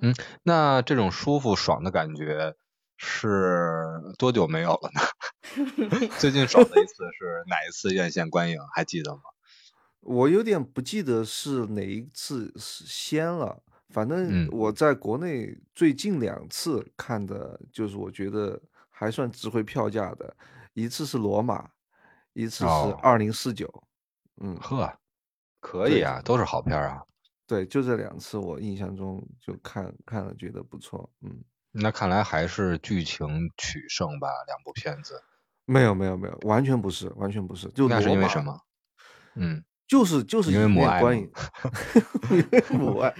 [0.00, 2.54] 嗯，那这种舒服爽的感觉
[2.96, 3.84] 是
[4.18, 6.08] 多久没有了呢？
[6.18, 8.58] 最近爽的一次 是哪一次院线观影？
[8.74, 9.20] 还记得吗？
[10.00, 13.62] 我有点不记得是哪一次是先了。
[13.90, 20.36] 反正我在国内最近两次看的，就是我觉得还算值回票价的，
[20.74, 21.68] 一次是罗马，
[22.32, 22.70] 一次是
[23.02, 23.68] 二零四九。
[24.42, 24.96] 嗯，呵，
[25.60, 27.02] 可以啊，都是好片啊。
[27.46, 31.10] 对，就这两次，我印象中就看看了，觉得不错。
[31.22, 35.20] 嗯，那看来还是剧情取胜吧，两部片子。
[35.64, 37.68] 没有没有没有，完全不是，完全不是。
[37.70, 38.60] 就那是因为什么？
[39.34, 39.64] 嗯。
[39.90, 41.02] 就是就是因为母爱，
[42.70, 43.12] 母爱，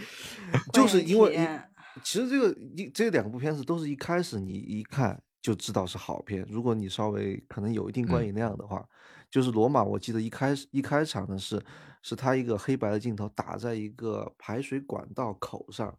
[0.73, 1.37] 就是因为，
[2.05, 6.47] 其实这个一这两部片子都是一开始你一看就知道是好片。
[6.49, 8.87] 如果你稍微可能有一定观影量的话，
[9.29, 11.61] 就是罗马，我记得一开始一开场的是
[12.03, 15.93] 是他一个黑白的镜头打在一个排水管道口上，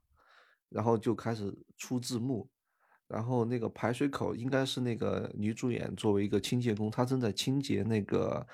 [0.70, 2.48] 然后就开始出字幕，
[3.10, 8.48] 然后那个排水口应该是那个女主演作为一个清洁工，她正在清洁那个。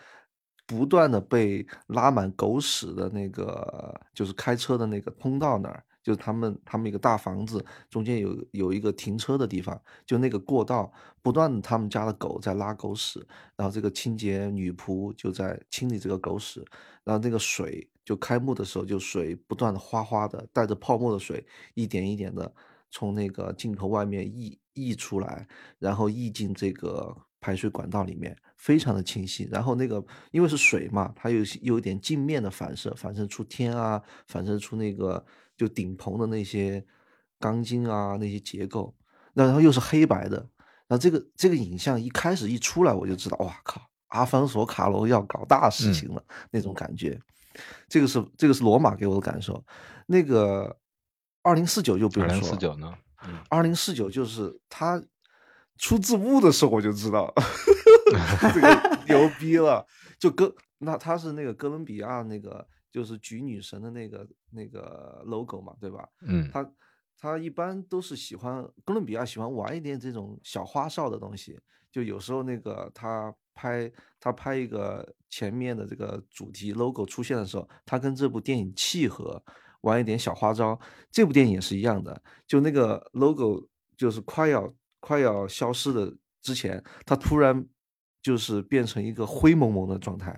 [0.68, 13.26] 不断的被拉满狗屎的那个，就是开车的那个通道那儿，就是他们他们一个大房子中间有有一个停车的地方，就那个过道，不断的他们家的狗在拉狗屎，
[13.56, 16.64] 然后这个清洁女仆就在清理这个狗屎，
[17.06, 22.54] 然后那个水就开幕的时候就水不断的哗哗的带着泡沫的水一点一点的
[22.92, 25.48] 从那个镜头外面溢溢出来，
[25.80, 28.36] 然后溢进这个排水管道里面。
[28.58, 35.24] 非常的清晰，然后那个因为是水嘛，它有有一点镜面的反射，反射出天啊，反射出那个
[35.56, 36.84] 就顶棚的那些
[37.40, 38.94] 钢筋啊那些结构，
[39.34, 40.38] 那然后又是黑白的，
[40.88, 47.18] 然后这个这个影像一开始一出来，我就知道，哇靠，阿方索卡罗要搞大事情了那种感觉，
[47.88, 49.64] 这个是这个是罗马给我的感受，
[50.08, 50.76] 那个
[51.44, 52.94] 二零四九就不用说，二零四九呢，
[53.50, 55.02] 二零四九就是他
[55.78, 57.32] 出字幕的时候我就知道。
[58.54, 59.86] 这个牛逼了，
[60.20, 66.08] 就哥，那他是那个哥伦比亚那个就是举女神的那个那个 logo 嘛，对吧？
[66.22, 66.72] 嗯，他
[67.20, 71.60] 他一般都是喜欢哥伦比亚喜欢玩一点这种小花哨的东西，
[71.92, 79.42] 就有时候那个他拍他拍一个前面的这个主题 logo 出现的时候，他跟这部电影契合，
[79.82, 80.80] 玩一点小花招。
[81.12, 87.68] 这部电影也是一样的，就那个 logo 就是快要快要消失的之前，他突然。
[88.28, 90.36] 就是变成一个灰蒙蒙的状态，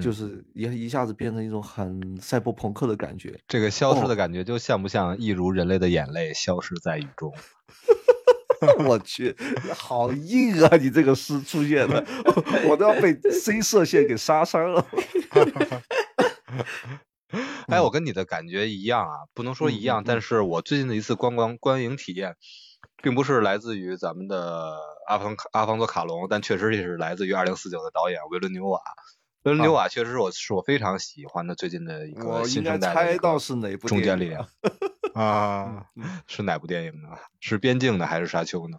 [0.00, 3.36] 就是一一下子变成一种很赛博朋克的感觉。
[3.48, 7.34] 这个消失的感觉就像不像一如人类的眼泪消失在雨中？
[8.86, 9.34] 我去，
[9.74, 10.76] 好硬啊！
[10.76, 12.06] 你这个诗出现的，
[12.68, 14.86] 我都要被 C 射线给杀伤了。
[17.66, 22.36] 哎，我跟你的感觉一样啊，不能说一样，但是我最近的一次观光观影体验。
[23.02, 24.76] 并不是来自于咱们的
[25.06, 28.80] 阿方阿方索卡隆，但确实也是来自于二零四九的导演维伦纽瓦。
[29.42, 34.48] 维伦纽瓦确实是我是我非常喜欢的最近的一个我应该新生代的一个猜到是哪部中坚力电影了
[35.14, 35.86] 量 啊，
[36.26, 37.10] 是哪部电影呢？
[37.40, 38.78] 是边境的还是沙丘呢？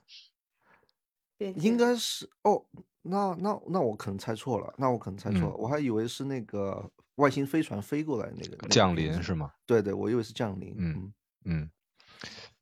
[1.38, 2.66] 边应该是哦，
[3.04, 9.52] 那那那我可能猜错了，那我可能猜错了，嗯我还以为是那个外星飞船飞过来那个那个降临是吗？
[9.66, 10.76] 对对，我以为是降临。
[10.78, 11.14] 嗯
[11.46, 11.72] 嗯，嗯，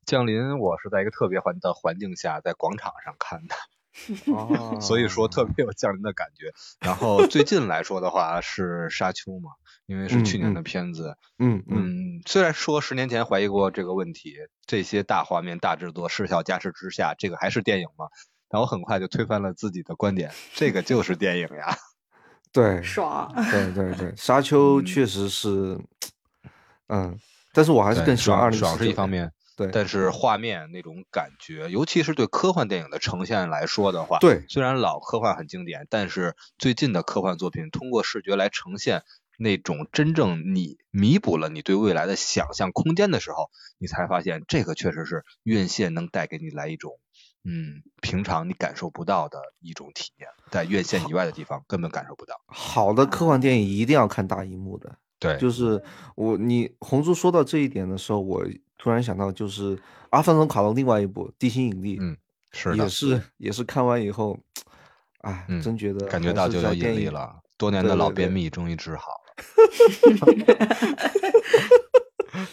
[0.06, 3.54] 降临我是在一个特别环的环境下，在广场上看的，
[4.32, 6.52] 哦， 所以说特别有降临的感觉。
[6.80, 9.50] 然后最近来说的话是沙丘嘛，
[9.86, 18.06] 因为是去年的片子，嗯嗯嗯，虽然说十年前怀疑过这个问题，这些大画面、大制作、视效加持之下，这个还是电影吗？
[18.48, 21.76] 但我很快就推翻了自己的观点，这个就是电影呀。
[22.52, 23.30] 对爽。
[23.50, 25.76] 对对对，沙丘嗯确实是，
[26.86, 27.18] 嗯，
[27.52, 39.02] 但是我还是更喜欢二零爽爽是一方面，对，但是画面那种感觉，尤其是对科幻电影的呈现来说的话，对虽然老科幻很经典，但是最近的科幻作品通过视觉来呈现
[39.38, 46.92] 那种真正你弥补了你对未来的想象空间的时候，你才发现这个确实是院线能带给你来一种。
[47.48, 52.34] 嗯，平常你感受不到的一种体验，在院线以外的地方根本感受不到。
[52.48, 54.98] 好的科幻电影一定要看大荧幕的。
[55.20, 55.82] 对，就是
[56.16, 58.44] 我你红叔说到这一点的时候，我
[58.78, 59.78] 突然想到，就是
[60.10, 62.16] 阿凡达卡隆另外一部《地心引力》，嗯，
[62.52, 64.38] 是的，也是也是看完以后，
[65.22, 67.40] 哎，嗯真觉得感觉到就有引力了。
[67.58, 69.16] 多年的老便秘终于治好了。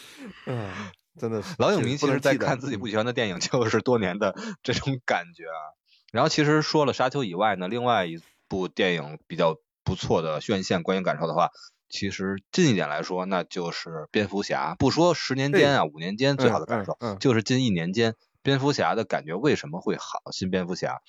[0.47, 0.69] 嗯，
[1.17, 5.75] 真的是老影迷其实，在看自己不喜欢的电影，就是多年的这种感觉啊。
[6.11, 11.49] 然后其实说了《沙丘》以外呢，另外一部电影比较不错的院线观影感受的话，
[11.93, 14.73] 其实近一点来说，那就是《蝙蝠侠》。
[14.77, 20.31] 不说十年间啊、五年间最好的感受，就是近一年间蝙蝠侠的感觉为什么会好？
[20.31, 21.03] 新蝙蝠侠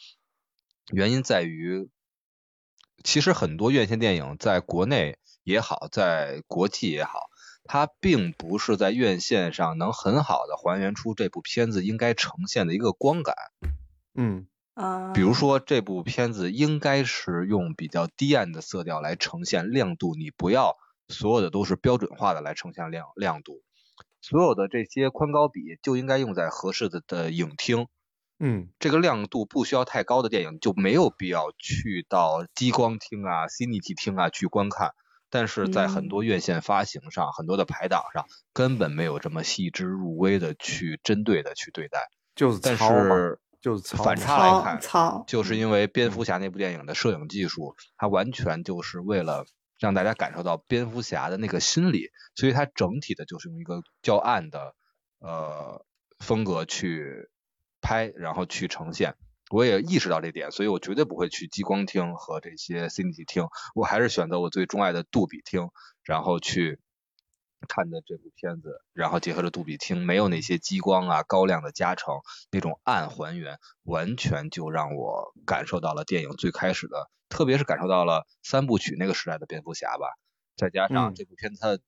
[0.92, 1.88] 原因在于，
[3.02, 7.30] 其实很多院线电影在国内也好，在国际也好，
[7.64, 13.34] 它并不是在院线上能很好的还原出这部片子应该呈现的一个光感。
[14.14, 20.76] 嗯啊，比如说，这部片子应该是用比较低暗的色调来呈现亮度，你不要
[21.08, 23.62] 所有的都是标准化的来呈现亮亮度，
[24.20, 27.86] 所有的这些宽高比就应该用在合适的的影厅。
[28.40, 34.90] 嗯这个亮度不需要太高的电影就没有必要去到激光厅啊、CINITY 厅啊去观看。
[35.30, 42.08] 但是在很多院线发行上、很多的排档上，根本没有这么细致入微的去针对的去对待。
[42.36, 49.46] 就是但是就是反差来看，糙，就是因为蝙蝠侠那部电影的摄影技术，它完全就是为了
[49.78, 54.74] 让大家感受到蝙蝠侠的那个心理，所以它整体的就是用一个较暗的
[55.18, 55.82] 呃
[56.18, 57.30] 风格去
[57.80, 59.14] 拍，然后去呈现。
[59.50, 65.70] 我也意识到这点，所以我绝对不会去激光厅和这些 CINITY 厅，我还是选择我最钟爱的杜比厅，
[66.02, 66.80] 然后去
[67.64, 80.16] 看的这部片子，然后结合着杜比听没有那些激光啊、高亮的加成，那种暗还原，完全就让我感受到了电影最开始的，特别是感受到了三部曲那个时代的蝙蝠侠吧。
[80.56, 81.78] 再加上嗯这部片子它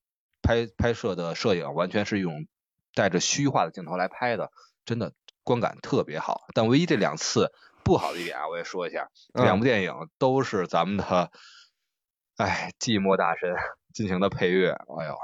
[0.43, 2.47] 拍拍摄的摄影完全是用
[2.95, 4.51] 带着虚化的镜头来拍的，
[4.85, 5.13] 真的
[5.45, 6.47] 观感特别好。
[6.55, 7.53] 但唯一这两次
[7.85, 11.31] 不好的一点啊，我也说一下，这两嗯部电影都是咱们的，
[12.37, 13.55] 哎，寂寞大神
[13.95, 15.17] 进行的配乐，哎呦。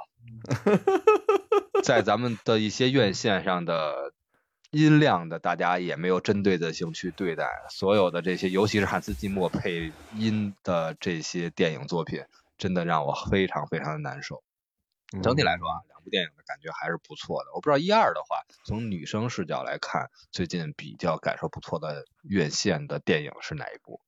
[1.84, 4.12] 在咱们的一些院线上的
[4.70, 12.24] 音量的，大家也没有针对性去对待所有的这些，尤其是汉斯季默配音的这些电影作品，
[12.56, 14.42] 真的让我非常非常的难受。
[15.22, 17.50] 整体来说啊，两部电影的感觉还是不错的。
[17.54, 24.00] 我不知道一二的话，从女生视角来看，最近比较感受不错的院线的电影是哪一部？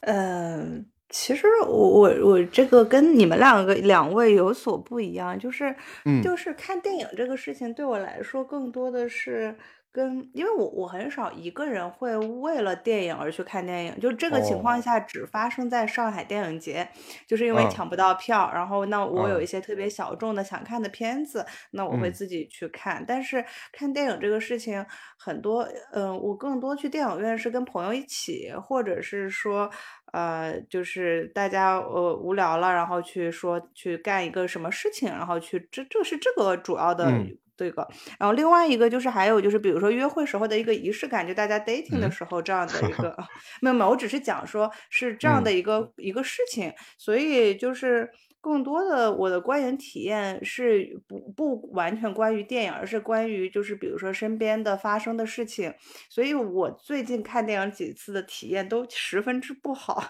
[0.00, 6.22] 呃，其实我我我这个跟你们两个两位有所不一样，就是嗯。
[6.22, 9.54] 就是看电影这个事情对我来说，更多的是
[9.92, 14.82] 跟，因为我我很少一个人会为了电影而去看电影，就这个情况哦。
[14.82, 16.88] 下只发生在上海电影节，
[17.26, 17.68] 就是因为嗯。
[17.68, 19.42] 抢不到票，然后那我有嗯。
[19.42, 22.12] 一些特别小众的想看的片子，那我会嗯。
[22.12, 23.04] 自己去看。
[23.06, 24.84] 但是看电影这个事情，
[25.18, 29.70] 很多，嗯、我更多去电影院是跟朋友一起，或者是说，
[30.12, 37.86] 呃，就是大家呃无聊了，然后去说去干一个什么事情，然后去这这是这个主要的嗯这个。
[38.18, 43.16] 然后另外一个就是还有就是比如说约会时候的一个仪式感，就大家 dating 的嗯时候这样的一个，
[43.60, 48.10] 没有没有，我只是讲说是这样嗯的一个、一个事情，所以就是
[48.40, 55.74] 更多的我的观影体验是不不完全关于电影，而是关于就是比如说身边的发生的事情。
[56.08, 60.02] 所以我最近看电影几次的体验都十分之不好。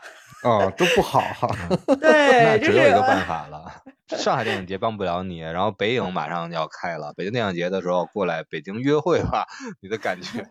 [0.43, 1.49] 哦，都不好哈。
[2.01, 9.47] 对，那就是只有一个办法 了，上海电影节帮不了你，然后北影马上要开了，北京电影节的时候过来北京约会吧，
[9.83, 10.47] 你的感觉，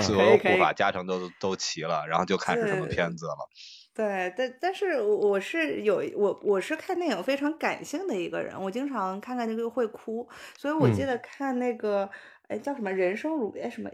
[0.00, 3.48] 所有护法加成都都齐了，然后就看是什么片子了。
[3.94, 10.26] 对，但但是我是有我我是看电影非常感性的一个人，我经常看看那个会哭，
[10.56, 12.08] 所以我记嗯得看那个。
[12.48, 12.92] 哎，叫什么？
[12.92, 13.88] 人生如哎什么？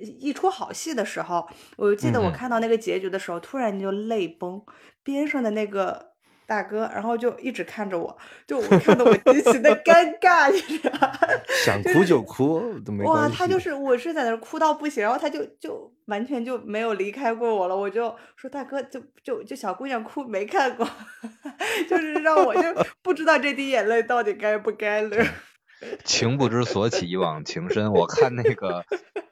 [0.00, 4.60] 一出好戏的时候，我就记得我看到那个结局的时候，突然就泪崩。
[5.02, 6.11] 边上的那个
[6.52, 8.14] 大哥，然后就一直看着我，
[8.46, 11.10] 就我看得我极其的尴尬，你知道吗？
[11.64, 13.36] 想哭就哭都没哇，关系。
[13.38, 17.74] 他就是我是在那儿哭到不行，然后他就就完全就没有离开过我了。
[17.74, 20.86] 我就说大哥，就就就小姑娘哭没看过，
[21.88, 22.60] 就是让我就
[23.00, 25.24] 不知道这滴眼泪到底该不该流。
[26.04, 27.90] 情不知所起，一往情深。
[27.92, 28.84] 我看那个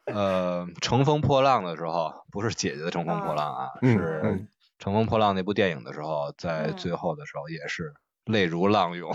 [0.06, 4.38] 呃《乘风破浪》的时候，不是姐姐的《乘风破浪》啊，嗯是嗯
[4.80, 7.92] 《乘风破浪》那部电影的时候，在嗯最后的时候也是
[8.24, 9.14] 泪如浪涌。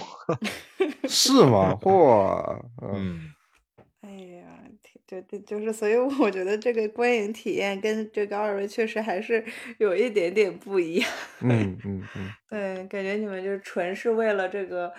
[1.09, 1.77] 是吗？
[1.81, 3.33] 嚯，嗯，嗯，
[4.01, 4.45] 哎呀，
[4.83, 9.43] 挺对对，就是所以我觉得这个观影体验跟这个二位确实还是
[9.79, 11.09] 有一点点不一样。
[11.41, 14.93] 嗯嗯嗯， 对，感觉你们就是纯是为了这个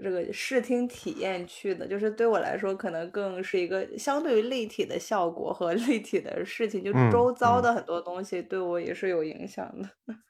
[0.00, 9.90] 这个视听体验去的，就是对我来说，可能更是一个相对于立体的效果和 立体的事情，就嗯周遭嗯的很多东西对我也是有影响的。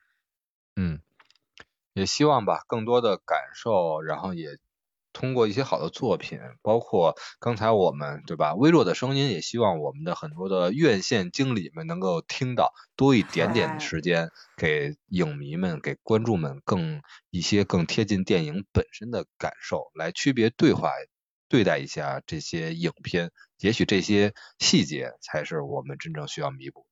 [0.76, 1.00] 嗯，
[1.94, 4.58] 也希望吧，更多的感受，然后也
[5.12, 20.90] 通过一些好的作品，包括刚才我们对吧，微弱的声音，也希望我们的很多的院线经理们能够听到，多一点点时间给影迷们、给观众们更一些更贴近电影本身的感受，来区别对话。
[21.48, 26.86] 对待一下这些影片，也许这些细节才是我们真正需要弥补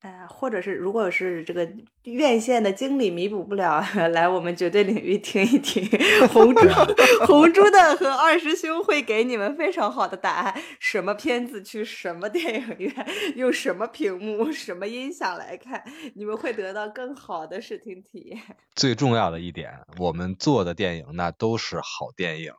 [0.00, 0.08] 的。
[0.08, 1.70] 哎，或者是如果是这个
[2.04, 5.86] 院线的经理弥补不了， 来我们绝对领域听一听，
[6.28, 6.68] 红猪
[7.26, 10.62] 红猪的和二师兄会给你们非常好的答案。
[10.78, 12.94] 什么片子去什么电影院，
[13.36, 15.84] 用什么屏幕、什么音响来看，
[16.14, 18.40] 你们会得到更好的视听体验。
[18.74, 22.52] 最重要的一点，我们做的电影那都是好电影。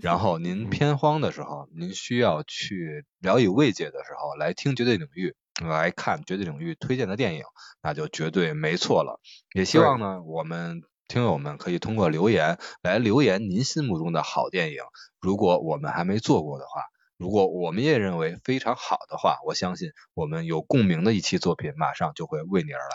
[0.00, 5.34] 然后您偏荒的时候，您需要去聊以慰藉的时候，来听绝对领域，
[5.64, 7.44] 来看绝对领域推荐的电影，
[7.82, 9.20] 那就绝对没错了。
[9.54, 14.78] 也希望呢，我们听友们可以通过留言来留言您心目中的好电影。
[15.20, 16.82] 如果我们还没做过的话，
[17.16, 22.94] 如果我们也认为非常好的话，我相信我们有共鸣的一期作品马上就会为你而来。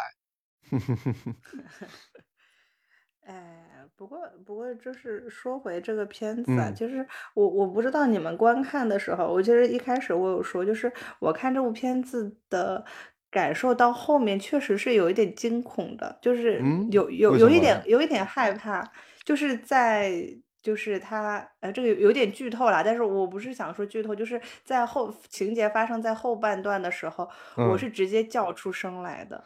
[3.23, 3.60] 哎，
[4.01, 6.73] 不过不过，就是说回这个片子啊，嗯。
[6.73, 12.83] 就是我我不知道你们观看的时候，我其实一开始我有说，就是我看这部片子的
[13.29, 18.83] 感受到后面确实是有一点惊恐的，就是嗯有有有一点有一点害怕，
[19.23, 20.11] 就是在。
[20.63, 27.77] 就是他，呃，这个有有点剧透啦，但是我不是想说剧透，就是在后情节发生在后半段的时候，我嗯。
[27.79, 29.43] 是直接叫出声来的，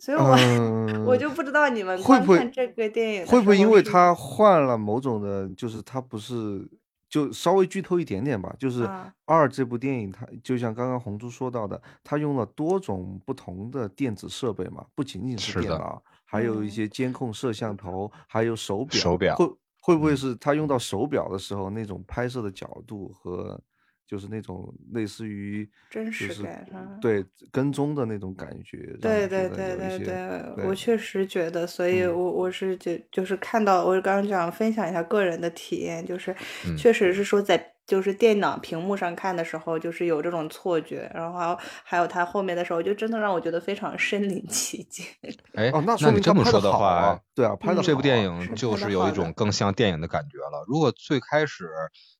[0.00, 0.34] 所以我、
[1.04, 6.68] 我嗯就不知道你们会不会看这个电影会不会因为他换了某种的，就是他不是
[7.08, 9.14] 就稍微剧透一点点吧，就是啊。
[9.26, 16.70] 二这部电影，它就像刚刚红猪说到的，它用了多种不同的电子设备嘛，不仅仅是电脑，还有一嗯。
[16.70, 19.36] 些监控摄像头，还有手表，手表。
[19.36, 19.46] 会
[19.80, 20.16] 会不会嗯。
[20.16, 23.60] 是他用到手表的时候那种拍摄的角度和
[24.10, 27.24] 就是那种类似于真实感上对。
[27.52, 32.14] 跟踪的那种感觉，让对对对对对，我确实觉得，所以嗯。
[32.16, 36.34] 我我是就就是看到，我刚刚想分享一下个人的体验，就是
[36.66, 37.56] 嗯确实是说在
[37.90, 45.04] 就是电脑屏幕上看的时候，就是有这种错觉，然后还有它后面的时候，就真的让我觉得非常身临其境。
[45.56, 50.64] 哎，哦，那说你这么说的话啊，，对啊，拍的嗯这部电影就是有一种更像电影的感觉了。
[50.68, 51.68] 如果最开始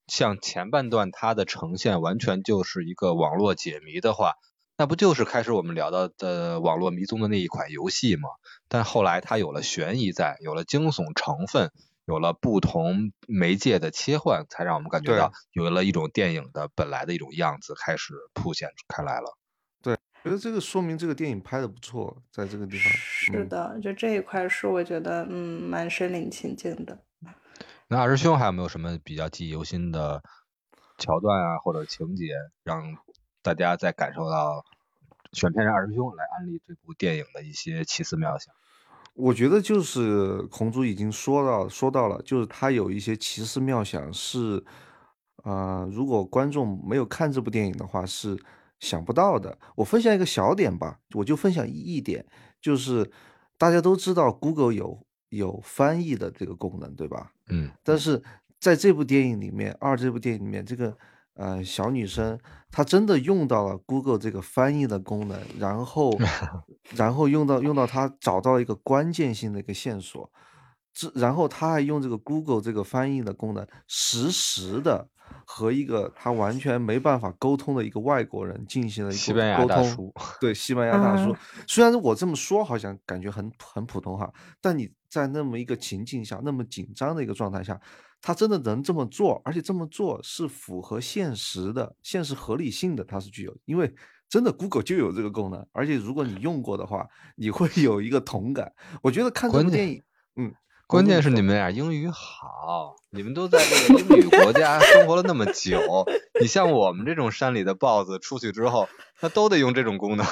[0.08, 4.34] 像前半段它的呈现完全就是一个网络解谜的话，
[4.76, 8.28] 那不就是开始我们聊到的网络迷踪的那一款游戏吗？
[8.68, 11.70] 但后来它有了悬疑在，有了惊悚成分，
[12.10, 19.38] 有了不同媒介的切换，才让我们感觉到有了一种电影的本来的一种样子开始凸显开来了。
[19.80, 19.94] 对
[20.24, 26.98] 觉得这个说明这个电影拍的不错，在这个地方，嗯是的，就这一块是我觉得嗯蛮身临其境的。
[27.86, 30.20] 那二师兄还有没有什么比较记忆犹新的
[30.98, 32.24] 桥段啊，或者情节，
[32.64, 32.96] 让
[33.40, 34.64] 大家再感受到
[35.32, 38.52] 选片人二师兄来安利这部电影的一些奇思妙想？
[39.20, 44.64] 我觉得就是红猪已经说到说到了，就是他有一些奇思妙想是，
[45.42, 48.36] 啊、如果观众没有看这部电影的话是
[48.78, 49.56] 想不到的。
[49.76, 52.24] 我分享一个小点吧，我就分享一一点，
[52.60, 53.10] 就是
[53.58, 54.98] 大家都知道 Google 有
[55.28, 57.32] 有翻译的这个功能，对吧？
[57.48, 58.22] 嗯，但是
[58.58, 60.96] 在这部电影里面，二这部电影里面，这个
[61.40, 62.38] 呃小女生
[62.70, 66.16] 她真的用到了 Google 这个翻译的功能，然后
[66.94, 70.30] 然后用到用到她找到一个关键性的一个线索，
[70.92, 75.08] 这然后她还用这个 Google 这个翻译的功能，实时的
[75.46, 81.36] 和一个她完全没办法沟通的一个外国人进行了一个西班牙沟通对西班 牙大叔嗯，
[81.66, 87.78] 虽然我这么说好像感觉很很普通哈，但你在那么一个情境下，那么紧张的一个状态下，
[88.22, 93.92] 他真的能这么做，而且这么做是符合现实的、现实合理性的，它是具有，因为
[94.28, 98.72] 真的 Google 就有这个功能，而且如果你用过的话，你会有一个同感。
[99.02, 100.02] 我觉得看这部电影，
[100.36, 100.54] 嗯，
[100.86, 105.80] 关键是你们俩英语好，你们都在这个英语国家生活了那么久。
[106.40, 108.88] 你像我们这种山里的豹子，出去之后，
[109.20, 110.24] 那都得用这种功能。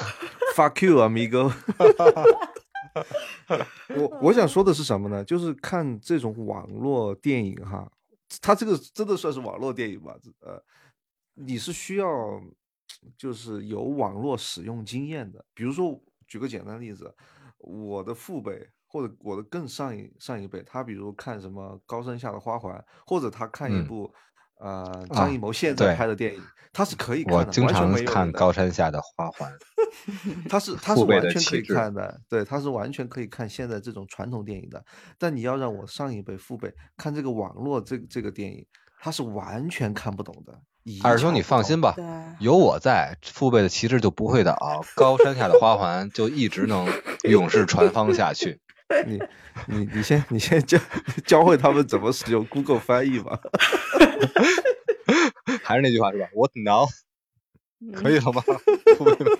[0.55, 1.51] Fuck you, amigo
[3.95, 5.23] 我我想说的是什么呢？
[5.23, 7.91] 就是看这种网络电影哈，
[8.41, 10.15] 它这个真的算是网络电影吧？
[10.41, 10.61] 呃，
[11.35, 12.07] 你是需要
[13.17, 15.43] 就是有网络使用经验的。
[15.53, 17.15] 比如说，举个简单的例子，
[17.57, 22.75] 我的父辈或者我的更上一上一辈，他比如看什么《高山下的花环》，
[23.05, 24.13] 或者他看一嗯部、
[24.59, 26.41] 呃啊张艺谋现在拍的电影，
[26.73, 29.51] 他是可以看的，我经常看《高山下的花环》，
[30.49, 34.83] 他是他是完全可以看的，对，他是完全可以看现在这种传统电影的。
[35.17, 38.65] 但你要让我上一辈父辈看这个网络这这个电影，
[38.99, 40.59] 他是完全看不懂的。
[41.03, 41.95] 二师兄，你放心吧，
[42.39, 44.57] 有我在，父辈的旗帜就不会倒，
[44.95, 46.87] 高山下的花环就一直能
[47.23, 48.59] 永世传芳下去。
[49.05, 49.19] 你
[49.67, 50.79] 你你先你先教
[51.27, 53.39] 教会他们怎么使用 Google 翻译吧。
[55.63, 56.87] 还是那句话是吧？What now？
[57.93, 58.41] 可以了吗？
[58.97, 59.37] 父辈们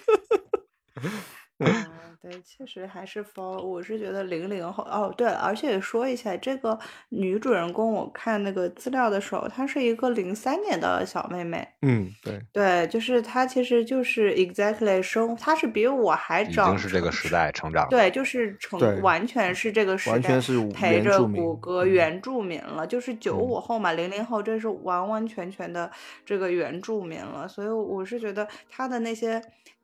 [1.62, 6.80] 嗯，对，确实还是 for，我是觉得零零后哦，对了，而且也说一下，这个
[7.10, 17.90] 女主人公，我看那个资料的时候，她是一个零三年的小妹妹，嗯，对，对，就是她其实就是 exactly 生，她是比我还已长经是这个时代成长。
[17.90, 21.90] 对，就是成完全是这个时代完全是陪着原住民谷歌嗯。
[21.90, 23.40] 原住民了，就是九嗯。
[23.40, 25.92] 五后嘛，零零后，这是完完全全的
[26.26, 29.42] 这个原住民了，所以我是觉得她的那些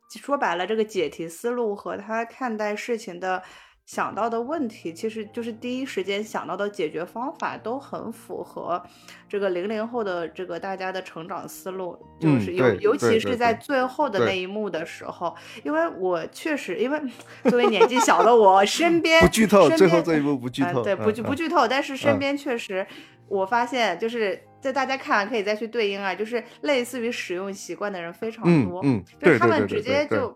[0.09, 3.43] 说白了，这个解题思路和他看待事情的。
[3.85, 8.81] 想到的问题，其实就是第一时间想到的解决方法，都很符合
[9.29, 16.99] 这个零零后的这个大家的成长思路，就嗯是尤、对尤其是在最后的那一幕的时候，因为我确实，因为
[17.43, 20.81] 作为年纪小的我，身边不剧透，身边最后这一幕不剧透。
[20.81, 22.85] 嗯对，不剧嗯不剧透，但是身嗯边确实，
[23.27, 30.35] 我发现就是在大家看完可以再去对应啊，就是类似于使用习惯的人非常多，嗯嗯，对对就是他们直接就。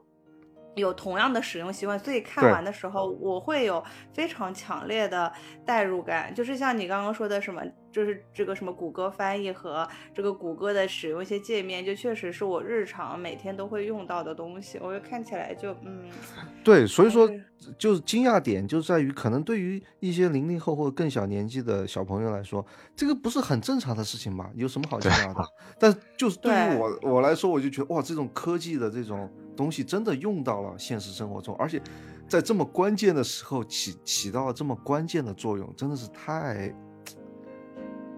[0.80, 5.32] 有同样的使用习惯，所以看完的时候，我会有非常强烈的
[5.66, 7.62] 代入感，就是像你刚刚说的什么，
[7.92, 16.10] 就是这个什么谷歌翻译和这个谷歌的使用一些界面，就确实是我日常每天都会用到的东西，我就看起来就嗯，
[16.64, 17.30] 对，所以说
[17.78, 22.66] 就是惊讶点就在于，可能对于一些零零后或者更小年纪的小朋友来说，
[22.96, 24.50] 这个不是很正常的事情吧？
[24.56, 25.44] 有什么好惊讶的？
[25.80, 31.82] 但就是对于对我我来说，我就觉得哇，这种科技的这种东西真的用到了现实生活中，而且
[32.28, 36.74] 在这么关键的时候起起到了这么关键的作用，真的是太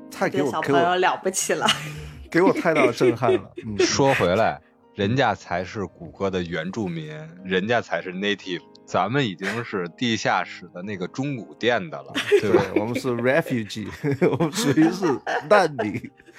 [0.10, 1.66] 太给我给我朋友了不起了。
[2.32, 3.52] 给我太大的震撼了。
[3.66, 4.62] 嗯，说回来，
[4.96, 7.14] 人家才是谷歌的原住民，
[7.44, 12.64] 人家才是 native，咱们已经是地下室的那个中古店的了， 对吧？
[12.72, 13.90] 对，我们是 refugee，
[14.32, 15.06] 我们属于是
[15.50, 15.94] 难民。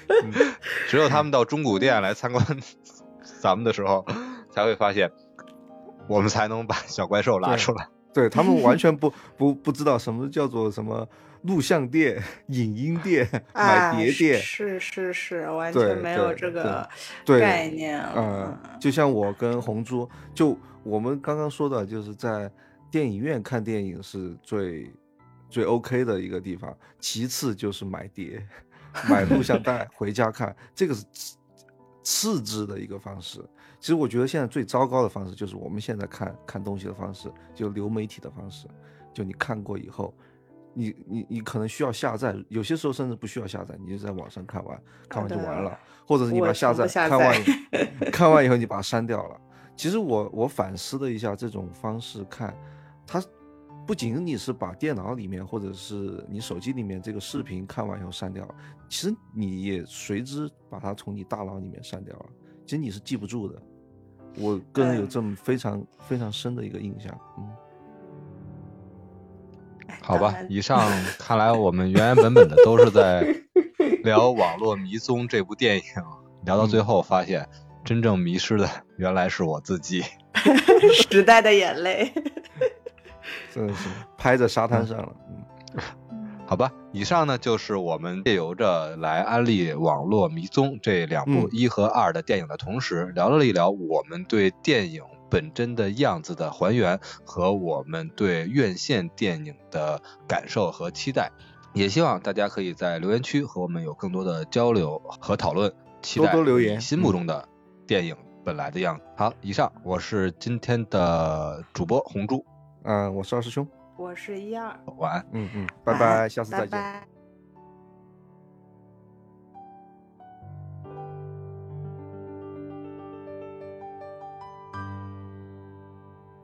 [0.08, 0.32] 嗯
[0.88, 2.44] 只有他们到中古店来参观
[3.40, 4.04] 咱们的时候，
[4.52, 5.10] 才会发现，
[6.06, 7.88] 我们才能把小怪兽拉出来。
[8.14, 11.08] 对他们完全不 不不知道什么叫做什么
[11.44, 16.86] 录像店、影音店、买啊碟店，是是是，完全没有这个
[17.26, 18.00] 概念。
[18.14, 22.50] 嗯，就像我跟红珠，就我们刚刚说的，就是在
[22.90, 24.92] 电影院看电影是最
[25.48, 28.46] 最 OK 的一个地方，其次就是买碟、
[29.08, 31.06] 买录像带 回家看，这个是
[32.02, 33.40] 次次之的一个方式。
[33.80, 38.66] 其实我觉得现在最糟糕的方式就是我们现在看看东西的方式，就流媒体的方式，
[39.12, 40.14] 就你看过以后。
[40.74, 47.44] 你你你可能需要下载，有些时候甚至不需要下载，你就在网上看完，看完就完了，或者是你把下载看完
[48.10, 49.38] 看完以后你把它删掉了。
[49.76, 52.56] 其实我我反思了一下这种方式看，
[53.06, 53.22] 它
[53.86, 58.54] 不仅你是把电脑里面或者是你手机里面这个视频看完以后删掉了，
[58.88, 62.26] 其实你也随之把它从你大脑里面删掉了。
[62.64, 63.60] 其实你是记不住的。
[64.38, 67.48] 我个人有这么非常非常深的一个印象，嗯。
[70.00, 73.22] 好吧，以上看来我们原原本本的都是在
[74.04, 75.82] 聊 《网络迷踪》这部电影，
[76.46, 77.46] 聊到最后发现，
[77.84, 80.02] 真正迷失的原来是我自己。
[81.10, 82.10] 时代的眼泪。
[83.52, 83.88] 真的是。
[84.16, 85.12] 拍在沙滩上了，
[85.74, 85.82] 嗯，
[86.46, 101.30] 好吧，以上呢就是我们借由着来安利《网络迷踪》这两部一和二的电影的同时，聊了一聊我们对电影本真的样子的还原和我们对院线电影的感受和期待，
[101.72, 105.72] 也希望大家可以在留言区和我们有更多的交流和讨论，
[106.02, 107.48] 期待多留言心目中的
[107.86, 109.04] 电影本来的样子。
[109.16, 112.44] 好，以上我是今天的主播红猪。
[112.84, 113.66] 嗯，我是二师兄，
[113.96, 116.70] 我是一二，晚安，嗯嗯，拜拜，下次再见。
[116.70, 117.06] 拜拜